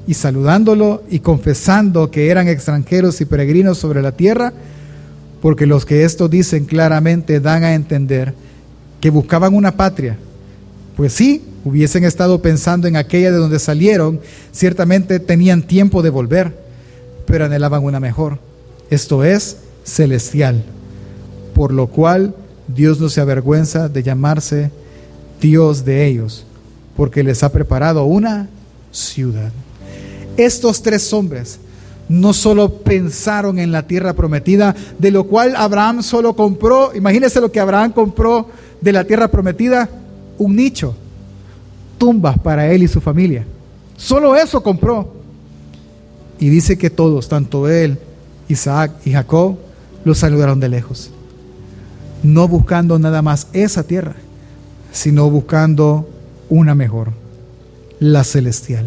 [0.07, 4.53] y saludándolo y confesando que eran extranjeros y peregrinos sobre la tierra,
[5.41, 8.33] porque los que esto dicen claramente dan a entender
[9.01, 10.17] que buscaban una patria
[10.95, 16.57] pues sí, hubiesen estado pensando en aquella de donde salieron, ciertamente tenían tiempo de volver,
[17.25, 18.39] pero anhelaban una mejor,
[18.89, 20.63] esto es, celestial,
[21.53, 22.35] por lo cual
[22.67, 24.71] Dios no se avergüenza de llamarse
[25.41, 26.45] Dios de ellos,
[26.95, 28.47] porque les ha preparado una
[28.91, 29.51] ciudad.
[30.37, 31.59] Estos tres hombres
[32.07, 37.51] no solo pensaron en la tierra prometida, de lo cual Abraham solo compró, imagínense lo
[37.51, 38.47] que Abraham compró
[38.81, 39.89] de la tierra prometida,
[40.37, 40.95] un nicho,
[41.97, 43.45] tumbas para él y su familia.
[43.97, 45.13] Solo eso compró.
[46.39, 47.97] Y dice que todos, tanto él,
[48.49, 49.57] Isaac y Jacob,
[50.03, 51.11] lo saludaron de lejos.
[52.23, 54.15] No buscando nada más esa tierra,
[54.91, 56.09] sino buscando
[56.49, 57.11] una mejor,
[57.99, 58.85] la celestial.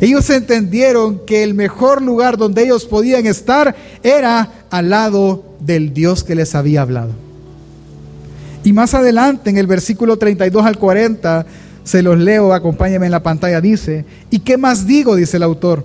[0.00, 6.24] Ellos entendieron que el mejor lugar donde ellos podían estar era al lado del Dios
[6.24, 7.23] que les había hablado.
[8.64, 11.46] Y más adelante, en el versículo 32 al 40,
[11.84, 15.14] se los leo, acompáñenme en la pantalla, dice, ¿y qué más digo?
[15.16, 15.84] dice el autor.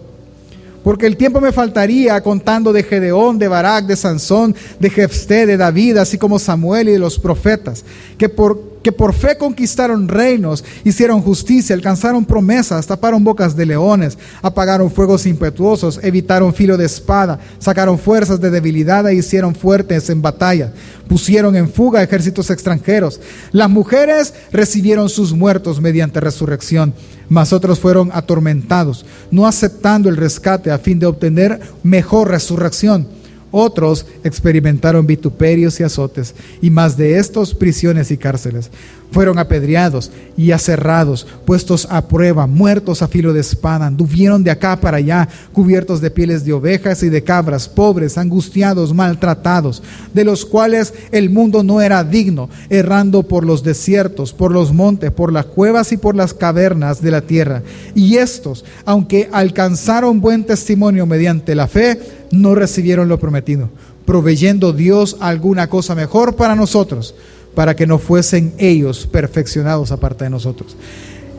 [0.83, 5.57] Porque el tiempo me faltaría contando de Gedeón, de Barak, de Sansón, de Jefté, de
[5.57, 7.83] David, así como Samuel y de los profetas,
[8.17, 14.17] que por que por fe conquistaron reinos, hicieron justicia, alcanzaron promesas, taparon bocas de leones,
[14.41, 20.21] apagaron fuegos impetuosos, evitaron filo de espada, sacaron fuerzas de debilidad e hicieron fuertes en
[20.21, 20.71] batalla,
[21.07, 23.19] pusieron en fuga ejércitos extranjeros.
[23.51, 26.93] Las mujeres recibieron sus muertos mediante resurrección,
[27.27, 33.18] mas otros fueron atormentados, no aceptando el rescate a fin de obtener mejor resurrección.
[33.51, 38.69] Otros experimentaron vituperios y azotes, y más de estos prisiones y cárceles.
[39.11, 44.79] Fueron apedreados y aserrados, puestos a prueba, muertos a filo de espada, anduvieron de acá
[44.79, 49.81] para allá, cubiertos de pieles de ovejas y de cabras, pobres, angustiados, maltratados,
[50.13, 55.11] de los cuales el mundo no era digno, errando por los desiertos, por los montes,
[55.11, 57.63] por las cuevas y por las cavernas de la tierra.
[57.95, 61.99] Y estos, aunque alcanzaron buen testimonio mediante la fe,
[62.31, 63.69] no recibieron lo prometido,
[64.05, 67.15] proveyendo Dios alguna cosa mejor para nosotros,
[67.59, 70.77] para que no fuesen ellos perfeccionados aparte de nosotros.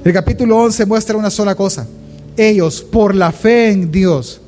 [0.04, 1.86] El capítulo 11 muestra una sola cosa.
[2.36, 4.38] Ellos, por la fe en Dios,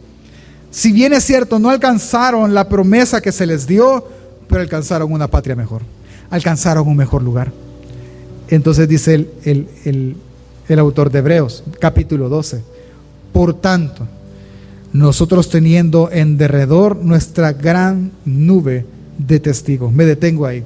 [0.70, 4.06] si bien es cierto, no alcanzaron la promesa que se les dio,
[4.48, 5.80] pero alcanzaron una patria mejor,
[6.28, 7.50] alcanzaron un mejor lugar.
[8.48, 10.16] Entonces dice el, el,
[10.68, 12.60] el autor de Hebreos, capítulo 12,
[13.32, 14.06] por tanto,
[14.92, 18.84] nosotros teniendo en derredor nuestra gran nube
[19.16, 19.90] de testigos.
[19.90, 20.64] Me detengo ahí.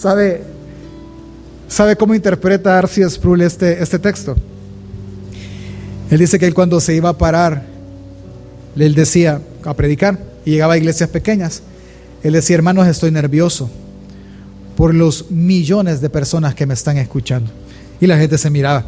[0.00, 0.40] ¿Sabe,
[1.68, 4.34] ¿sabe cómo interpreta Arcia Sproul este, este texto?
[6.10, 7.66] Él dice que él cuando se iba a parar,
[8.76, 11.62] él decía a predicar y llegaba a iglesias pequeñas,
[12.22, 13.68] él decía, hermanos, estoy nervioso
[14.74, 17.50] por los millones de personas que me están escuchando.
[18.00, 18.86] Y la gente se miraba,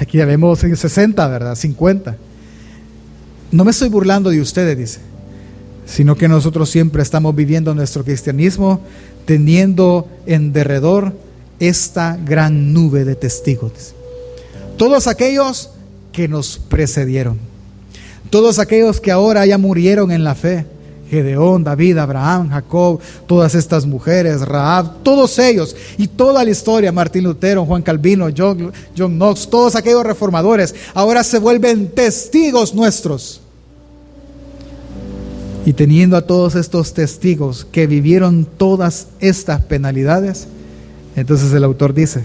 [0.00, 1.56] aquí ya vemos 60, ¿verdad?
[1.56, 2.16] 50.
[3.50, 5.00] No me estoy burlando de ustedes, dice,
[5.86, 8.80] sino que nosotros siempre estamos viviendo nuestro cristianismo
[9.24, 11.12] teniendo en derredor
[11.58, 13.94] esta gran nube de testigos.
[14.76, 15.70] Todos aquellos
[16.12, 17.38] que nos precedieron,
[18.30, 20.66] todos aquellos que ahora ya murieron en la fe,
[21.10, 27.24] Gedeón, David, Abraham, Jacob, todas estas mujeres, Raab, todos ellos y toda la historia, Martín
[27.24, 33.40] Lutero, Juan Calvino, John, John Knox, todos aquellos reformadores, ahora se vuelven testigos nuestros.
[35.66, 40.48] Y teniendo a todos estos testigos que vivieron todas estas penalidades,
[41.16, 42.24] entonces el autor dice,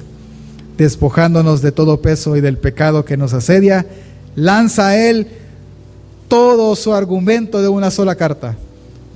[0.78, 3.86] despojándonos de todo peso y del pecado que nos asedia,
[4.36, 5.28] lanza a él
[6.28, 8.58] todo su argumento de una sola carta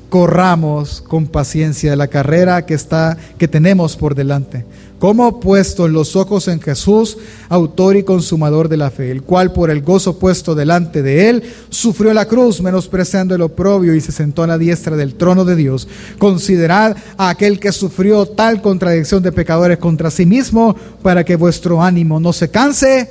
[0.09, 4.65] corramos con paciencia la carrera que está que tenemos por delante.
[4.99, 9.71] Como puesto los ojos en Jesús, autor y consumador de la fe, el cual por
[9.71, 14.43] el gozo puesto delante de él sufrió la cruz, menospreciando el oprobio y se sentó
[14.43, 15.87] a la diestra del trono de Dios.
[16.17, 21.81] Considerad a aquel que sufrió tal contradicción de pecadores contra sí mismo, para que vuestro
[21.81, 23.09] ánimo no se canse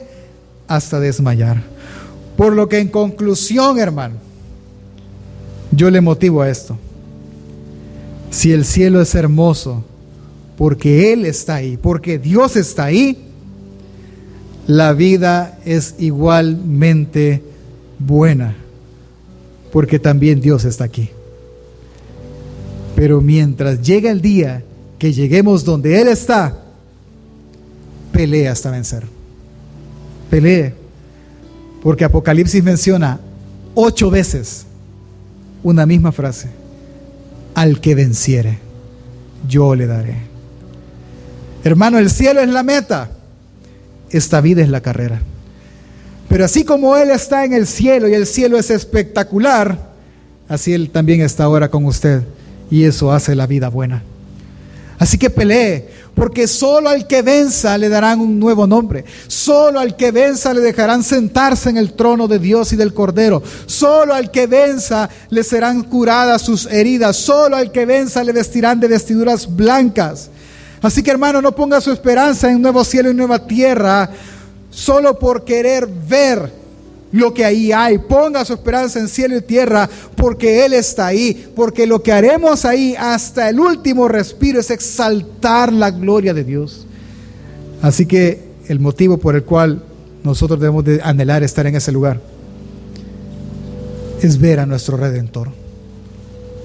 [0.68, 1.62] hasta desmayar.
[2.36, 4.16] Por lo que en conclusión, hermano,
[5.72, 6.76] yo le motivo a esto
[8.30, 9.84] si el cielo es hermoso,
[10.58, 13.16] porque Él está ahí, porque Dios está ahí,
[14.66, 17.42] la vida es igualmente
[18.00, 18.56] buena,
[19.72, 21.10] porque también Dios está aquí.
[22.96, 24.64] Pero mientras llega el día
[24.98, 26.60] que lleguemos donde Él está,
[28.10, 29.04] pelea hasta vencer.
[30.28, 30.74] Pelee.
[31.84, 33.20] Porque Apocalipsis menciona
[33.76, 34.66] ocho veces
[35.62, 36.48] una misma frase
[37.54, 38.58] al que venciere,
[39.48, 40.27] yo le daré.
[41.68, 43.10] Hermano, el cielo es la meta,
[44.08, 45.20] esta vida es la carrera.
[46.26, 49.90] Pero así como Él está en el cielo y el cielo es espectacular,
[50.48, 52.22] así Él también está ahora con usted
[52.70, 54.02] y eso hace la vida buena.
[54.98, 59.04] Así que pelee, porque solo al que venza le darán un nuevo nombre.
[59.26, 63.42] Solo al que venza le dejarán sentarse en el trono de Dios y del Cordero.
[63.66, 67.14] Solo al que venza le serán curadas sus heridas.
[67.14, 70.30] Solo al que venza le vestirán de vestiduras blancas.
[70.80, 74.10] Así que hermano, no ponga su esperanza en un nuevo cielo y nueva tierra
[74.70, 76.52] solo por querer ver
[77.12, 77.98] lo que ahí hay.
[77.98, 81.50] Ponga su esperanza en cielo y tierra porque Él está ahí.
[81.56, 86.86] Porque lo que haremos ahí hasta el último respiro es exaltar la gloria de Dios.
[87.82, 89.82] Así que el motivo por el cual
[90.22, 92.20] nosotros debemos de anhelar estar en ese lugar
[94.20, 95.48] es ver a nuestro Redentor.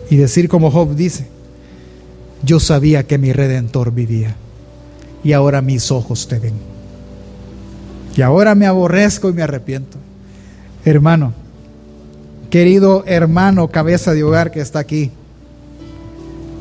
[0.10, 1.28] Y decir como Job dice,
[2.44, 4.36] yo sabía que mi Redentor vivía
[5.24, 6.54] y ahora mis ojos te ven.
[8.16, 9.98] Y ahora me aborrezco y me arrepiento.
[10.86, 11.34] Hermano,
[12.50, 15.12] querido hermano, cabeza de hogar que está aquí,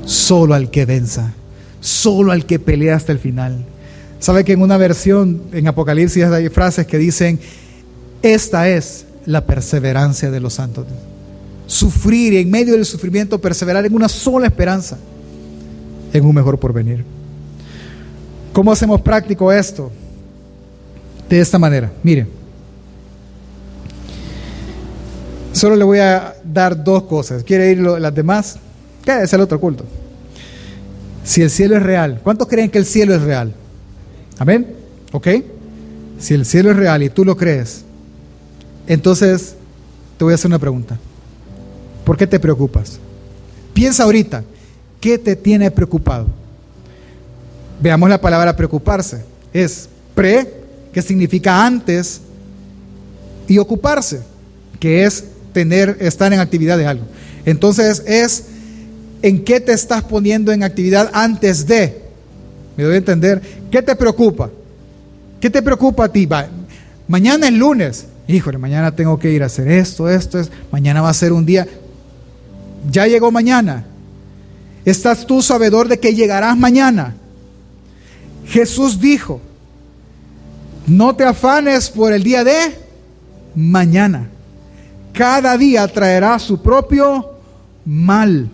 [0.07, 1.33] solo al que venza,
[1.81, 3.65] solo al que pelea hasta el final.
[4.21, 7.41] ¿Sabe que en una versión en Apocalipsis hay frases que dicen,
[8.23, 10.87] esta es la perseverancia de los santos?
[11.67, 14.97] Sufrir en medio del sufrimiento perseverar en una sola esperanza,
[16.13, 17.05] en un mejor porvenir.
[18.53, 19.91] ¿Cómo hacemos práctico esto?
[21.29, 22.29] De esta manera, miren.
[25.53, 27.45] Solo le voy a dar dos cosas.
[27.45, 28.59] ¿Quiere ir las demás?
[29.07, 29.85] es el otro culto.
[31.25, 33.55] Si el cielo es real, ¿cuántos creen que el cielo es real?
[34.39, 34.75] Amén.
[35.13, 35.29] ¿Ok?
[36.19, 37.85] Si el cielo es real y tú lo crees,
[38.87, 39.57] entonces
[40.19, 40.99] te voy a hacer una pregunta.
[42.05, 42.99] ¿Por qué te preocupas?
[43.73, 44.45] Piensa ahorita,
[45.03, 46.29] ¿qué te tiene preocupado?
[47.83, 49.23] Veamos la palabra preocuparse.
[49.53, 50.49] Es pre,
[50.93, 52.23] que significa antes,
[53.49, 54.21] y ocuparse,
[54.79, 57.05] que es tener, estar en actividad de algo.
[57.45, 58.45] Entonces es
[59.21, 62.01] en qué te estás poniendo en actividad antes de.
[62.77, 63.43] ¿Me doy a entender?
[63.71, 64.51] ¿Qué te preocupa?
[65.41, 66.29] ¿Qué te preocupa a ti?
[67.09, 68.07] mañana es lunes.
[68.29, 70.51] Híjole, mañana tengo que ir a hacer esto, esto, es.
[70.71, 71.67] Mañana va a ser un día.
[72.89, 73.87] Ya llegó mañana.
[74.85, 77.15] ¿Estás tú sabedor de que llegarás mañana?
[78.47, 79.41] Jesús dijo,
[80.87, 82.77] no te afanes por el día de
[83.55, 84.29] mañana
[85.13, 87.33] cada día traerá su propio
[87.85, 88.49] mal.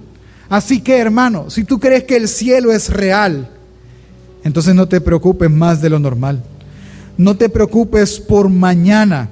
[0.48, 3.48] Así que hermano, si tú crees que el cielo es real,
[4.44, 6.42] entonces no te preocupes más de lo normal.
[7.16, 9.28] No te preocupes por mañana,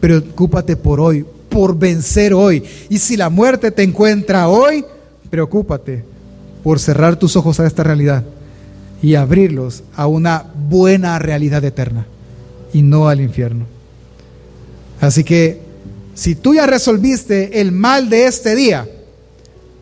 [0.00, 2.62] preocúpate por hoy, por vencer hoy.
[2.88, 4.84] Y si la muerte te encuentra hoy,
[5.32, 6.04] preocúpate
[6.62, 8.22] por cerrar tus ojos a esta realidad
[9.00, 12.04] y abrirlos a una buena realidad eterna
[12.74, 13.64] y no al infierno.
[15.00, 15.62] Así que
[16.14, 18.86] si tú ya resolviste el mal de este día,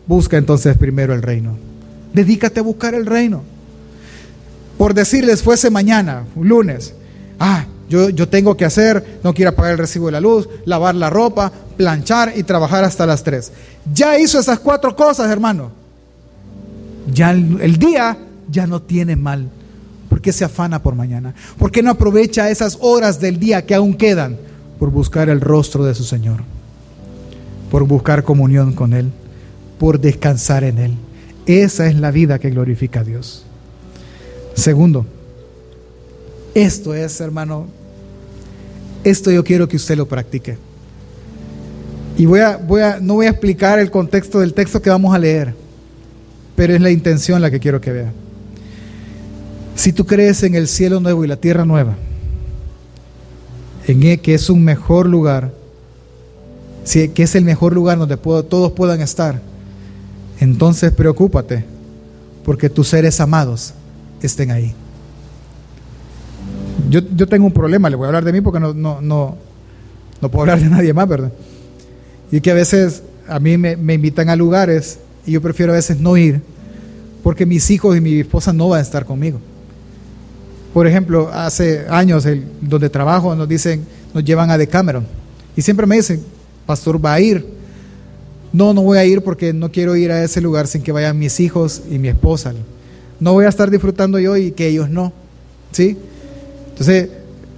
[0.07, 1.57] busca entonces primero el reino.
[2.13, 3.43] Dedícate a buscar el reino.
[4.77, 6.93] Por decirles, fuese mañana, lunes,
[7.39, 10.95] ah, yo, yo tengo que hacer, no quiero pagar el recibo de la luz, lavar
[10.95, 13.51] la ropa, planchar y trabajar hasta las 3.
[13.93, 15.71] Ya hizo esas cuatro cosas, hermano.
[17.11, 18.17] Ya el, el día
[18.49, 19.49] ya no tiene mal.
[20.09, 21.33] ¿Por qué se afana por mañana?
[21.57, 24.37] ¿Por qué no aprovecha esas horas del día que aún quedan?
[24.81, 26.41] por buscar el rostro de su Señor,
[27.69, 29.11] por buscar comunión con Él,
[29.77, 30.95] por descansar en Él.
[31.45, 33.43] Esa es la vida que glorifica a Dios.
[34.55, 35.05] Segundo,
[36.55, 37.67] esto es, hermano,
[39.03, 40.57] esto yo quiero que usted lo practique.
[42.21, 45.55] Y voy a, no voy a explicar el contexto del texto que vamos a leer,
[46.55, 48.11] pero es la intención la que quiero que vea.
[49.73, 51.95] Si tú crees en el cielo nuevo y la tierra nueva,
[53.87, 55.51] en que es un mejor lugar,
[56.85, 59.41] que es el mejor lugar donde todos puedan estar,
[60.39, 61.65] entonces preocúpate
[62.45, 63.73] porque tus seres amados
[64.21, 64.75] estén ahí.
[66.87, 69.37] Yo, tengo un problema, le voy a hablar de mí porque no, no
[70.19, 71.31] puedo hablar de nadie más, ¿verdad?
[72.31, 75.75] Y que a veces a mí me, me invitan a lugares y yo prefiero a
[75.75, 76.41] veces no ir
[77.23, 79.39] porque mis hijos y mi esposa no van a estar conmigo.
[80.73, 85.05] Por ejemplo, hace años el, donde trabajo nos dicen, nos llevan a Decameron.
[85.55, 86.23] Y siempre me dicen,
[86.65, 87.45] pastor, ¿va a ir?
[88.53, 91.19] No, no voy a ir porque no quiero ir a ese lugar sin que vayan
[91.19, 92.53] mis hijos y mi esposa.
[93.19, 95.13] No voy a estar disfrutando yo y que ellos no.
[95.71, 95.97] ¿Sí?
[96.69, 97.09] Entonces,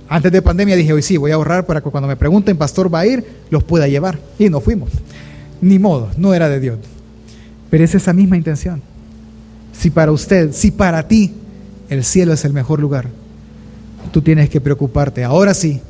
[0.10, 2.94] antes de pandemia dije, hoy sí, voy a ahorrar para que cuando me pregunten, pastor,
[2.94, 3.26] ¿va a ir?
[3.50, 4.20] Los pueda llevar.
[4.38, 4.90] Y no fuimos.
[5.62, 6.80] Ni modo, no era de Dios.
[7.70, 8.82] Pero es esa misma intención.
[9.72, 11.34] Si para usted, si para ti
[11.90, 13.08] el cielo es el mejor lugar,
[14.12, 15.82] tú tienes que preocuparte, ahora sí,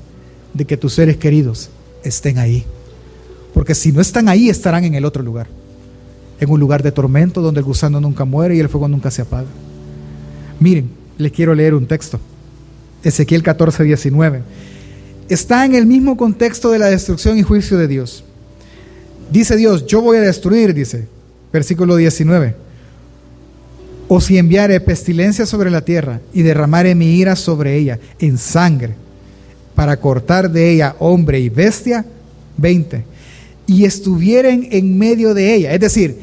[0.54, 1.70] de que tus seres queridos
[2.04, 2.64] estén ahí.
[3.54, 5.48] Porque si no están ahí, estarán en el otro lugar.
[6.40, 9.22] en un lugar de tormento donde el gusano nunca muere y el fuego nunca se
[9.22, 9.48] apaga.
[10.60, 12.20] Miren, les quiero leer un texto.
[13.04, 14.42] Ezequiel 14, 19.
[15.30, 18.24] Está en el mismo contexto de la destrucción y juicio de Dios.
[19.32, 21.08] Dice Dios, yo voy a destruir, dice,
[21.52, 22.56] versículo 19.
[24.08, 28.96] O si enviare pestilencia sobre la tierra y derramare mi ira sobre ella en sangre,
[29.76, 32.06] para cortar de ella hombre y bestia,
[32.58, 33.04] 20.
[33.66, 35.74] Y estuvieren en medio de ella.
[35.74, 36.20] Es decir,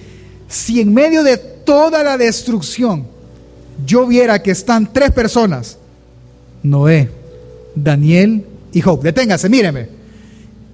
[0.48, 3.06] si en medio de toda la destrucción
[3.86, 5.78] yo viera que están tres personas,
[6.62, 7.10] Noé,
[7.74, 9.02] Daniel y Job.
[9.02, 9.88] Deténgase, míreme.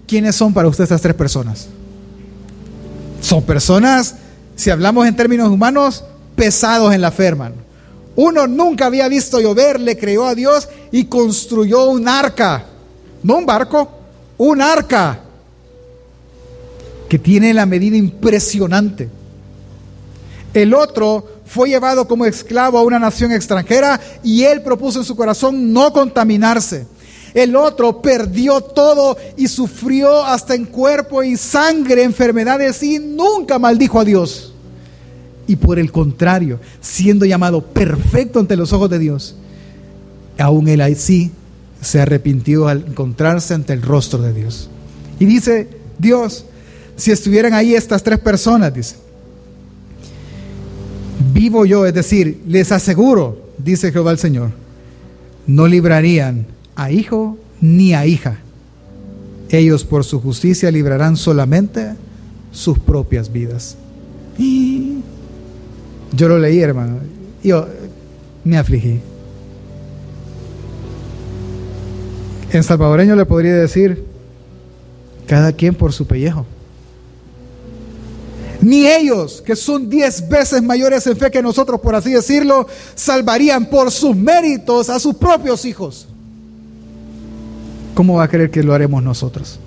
[0.07, 1.69] ¿Quiénes son para usted estas tres personas?
[3.21, 4.17] Son personas,
[4.55, 6.05] si hablamos en términos humanos,
[6.37, 7.57] pesados en la fe, hermano.
[8.15, 12.65] Uno nunca había visto llover, le creyó a Dios y construyó un arca.
[13.23, 13.91] No un barco,
[14.39, 15.21] un arca
[17.09, 19.09] que tiene la medida impresionante.
[20.55, 25.17] El otro fue llevado como esclavo a una nación extranjera y él propuso en su
[25.17, 26.87] corazón no contaminarse.
[27.35, 34.01] El otro perdió todo y sufrió hasta en cuerpo y sangre enfermedades y nunca maldijo
[34.01, 34.55] a Dios.
[35.47, 39.37] Y por el contrario, siendo llamado perfecto ante los ojos de Dios,
[40.39, 41.31] aún él sí
[41.81, 44.69] se arrepintió al encontrarse ante el rostro de Dios.
[45.21, 45.69] Y dice
[45.99, 46.47] Dios,
[46.97, 48.97] si estuvieran ahí estas tres personas, dice,
[51.33, 54.51] vivo yo, es decir, les aseguro, dice Jehová el Señor,
[55.47, 58.39] no librarían a hijo ni a hija.
[59.49, 61.93] Ellos por su justicia librarán solamente
[62.51, 63.77] sus propias vidas.
[64.39, 64.99] Y
[66.13, 66.99] yo lo leí, hermano.
[67.45, 67.67] Yo
[68.45, 69.01] me afligí.
[72.53, 74.05] En salvadoreño le podría decir,
[75.27, 76.47] cada quien por su pellejo
[78.67, 83.67] ni ellos, que son diez veces mayores en fe que nosotros, por así decirlo, salvarían
[83.67, 86.09] por sus méritos a sus propios hijos.
[87.95, 89.61] ¿Cómo va a creer que lo haremos nosotros?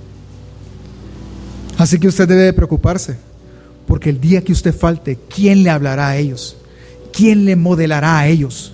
[1.77, 3.15] Así que usted debe preocuparse,
[3.87, 6.57] porque el día que usted falte, ¿quién le hablará a ellos?
[7.13, 8.73] ¿Quién le modelará a ellos?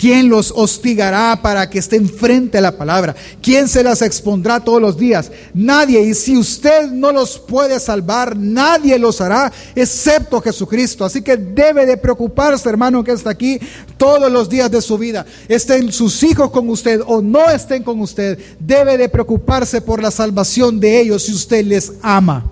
[0.00, 3.14] ¿Quién los hostigará para que estén frente a la palabra?
[3.42, 5.30] ¿Quién se las expondrá todos los días?
[5.52, 6.00] Nadie.
[6.00, 11.04] Y si usted no los puede salvar, nadie los hará, excepto Jesucristo.
[11.04, 13.60] Así que debe de preocuparse, hermano, que está aquí
[13.98, 15.26] todos los días de su vida.
[15.46, 18.38] Estén sus hijos con usted o no estén con usted.
[18.58, 22.50] Debe de preocuparse por la salvación de ellos si usted les ama.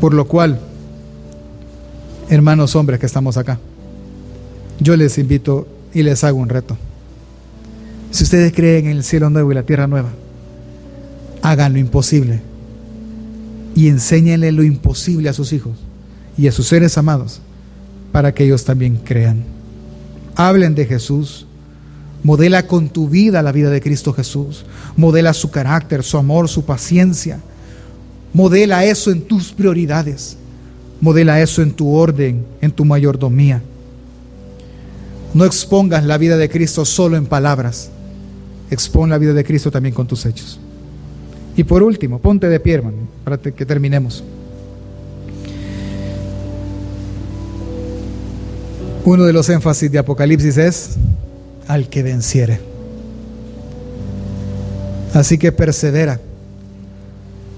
[0.00, 0.60] Por lo cual,
[2.28, 3.58] hermanos hombres que estamos acá
[4.82, 6.76] yo les invito y les hago un reto.
[8.10, 10.10] Si ustedes creen en el cielo nuevo y la tierra nueva,
[11.42, 12.40] hagan lo imposible
[13.74, 15.72] y enséñenle lo imposible a sus hijos
[16.36, 17.40] y a sus seres amados
[18.12, 19.42] para que ellos también crean.
[20.36, 21.46] Hablen de Jesús,
[22.22, 24.64] modela con tu vida la vida de Cristo Jesús,
[24.96, 27.40] modela su carácter, su amor, su paciencia,
[28.32, 30.36] modela eso en tus prioridades,
[31.00, 33.62] modela eso en tu orden, en tu mayordomía.
[35.34, 37.90] No expongas la vida de Cristo solo en palabras.
[38.70, 40.60] Expon la vida de Cristo también con tus hechos.
[41.56, 44.22] Y por último, ponte de pie, hermano, para que terminemos.
[49.04, 50.90] Uno de los énfasis de Apocalipsis es
[51.66, 52.60] al que venciere.
[55.12, 56.20] Así que persevera.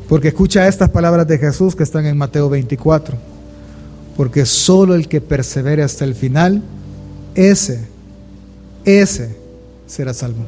[0.09, 3.17] Porque escucha estas palabras de Jesús que están en Mateo 24.
[4.17, 6.63] Porque solo el que persevere hasta el final
[7.35, 7.85] ese,
[8.85, 9.37] ese
[9.87, 10.45] será salvo.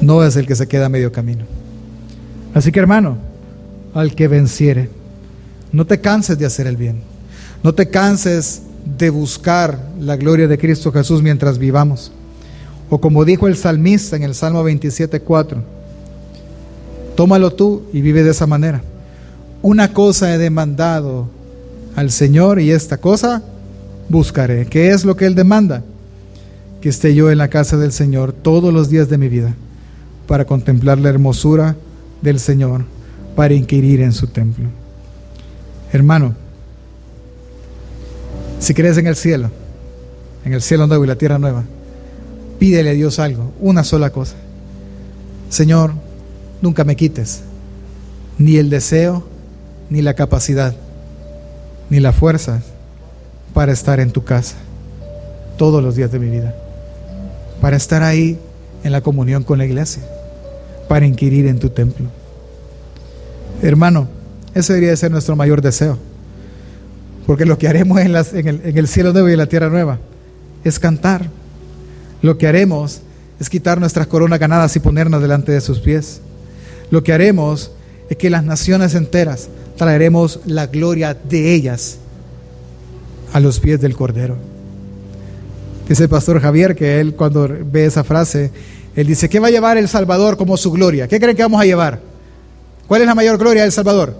[0.00, 1.44] No es el que se queda a medio camino.
[2.52, 3.18] Así que hermano,
[3.94, 4.90] al que venciere,
[5.72, 7.00] no te canses de hacer el bien.
[7.62, 8.62] No te canses
[8.98, 12.12] de buscar la gloria de Cristo Jesús mientras vivamos.
[12.90, 15.62] O como dijo el salmista en el Salmo 27.4,
[17.16, 18.82] tómalo tú y vive de esa manera.
[19.62, 21.28] Una cosa he demandado
[21.96, 23.42] al Señor y esta cosa
[24.08, 24.66] buscaré.
[24.66, 25.82] ¿Qué es lo que Él demanda?
[26.80, 29.54] Que esté yo en la casa del Señor todos los días de mi vida
[30.26, 31.76] para contemplar la hermosura
[32.22, 32.84] del Señor,
[33.36, 34.66] para inquirir en su templo.
[35.92, 36.34] Hermano,
[38.58, 39.50] si crees en el cielo,
[40.44, 41.64] en el cielo nuevo y la tierra nueva,
[42.58, 44.36] pídele a Dios algo, una sola cosa.
[45.50, 45.92] Señor,
[46.62, 47.42] nunca me quites
[48.38, 49.24] ni el deseo,
[49.90, 50.74] ni la capacidad,
[51.90, 52.62] ni la fuerza
[53.54, 54.56] para estar en tu casa
[55.56, 56.54] todos los días de mi vida,
[57.60, 58.38] para estar ahí
[58.82, 60.02] en la comunión con la iglesia,
[60.88, 62.08] para inquirir en tu templo.
[63.62, 64.08] Hermano,
[64.54, 65.98] ese debería ser nuestro mayor deseo,
[67.26, 69.98] Porque lo que haremos en, en, el, el cielo nuevo y en la tierra nueva
[70.64, 71.30] es cantar.
[72.20, 73.00] Lo que haremos
[73.40, 76.20] es quitar nuestras coronas ganadas y ponernos delante de sus pies.
[76.90, 77.70] Lo que haremos
[78.10, 81.98] es que las naciones enteras traeremos la gloria de ellas
[83.34, 84.36] a los pies del Cordero.
[85.88, 88.52] Dice el pastor Javier que él cuando ve esa frase,
[88.94, 91.08] él dice, ¿qué va a llevar el Salvador como su gloria?
[91.08, 91.98] ¿Qué creen que vamos a llevar?
[92.86, 94.16] ¿Cuál es la mayor gloria del Salvador?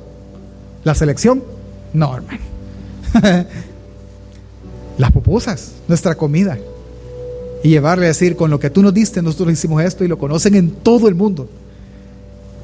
[0.82, 1.44] ¿La selección?
[1.92, 2.40] No, hermano.
[4.98, 6.58] Las pupusas, nuestra comida.
[7.62, 10.18] Y llevarle a decir, con lo que tú nos diste, nosotros hicimos esto y lo
[10.18, 11.48] conocen en todo el mundo.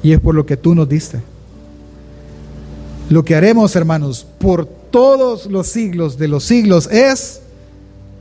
[0.03, 1.21] Y es por lo que tú nos diste.
[3.09, 7.41] Lo que haremos, hermanos, por todos los siglos de los siglos es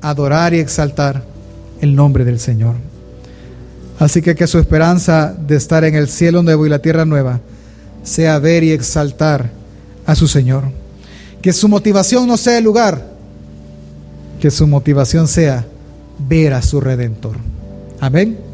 [0.00, 1.22] adorar y exaltar
[1.80, 2.76] el nombre del Señor.
[3.98, 7.40] Así que que su esperanza de estar en el cielo nuevo y la tierra nueva
[8.02, 9.50] sea ver y exaltar
[10.06, 10.64] a su Señor.
[11.42, 13.06] Que su motivación no sea el lugar,
[14.40, 15.66] que su motivación sea
[16.18, 17.36] ver a su redentor.
[18.00, 18.49] Amén.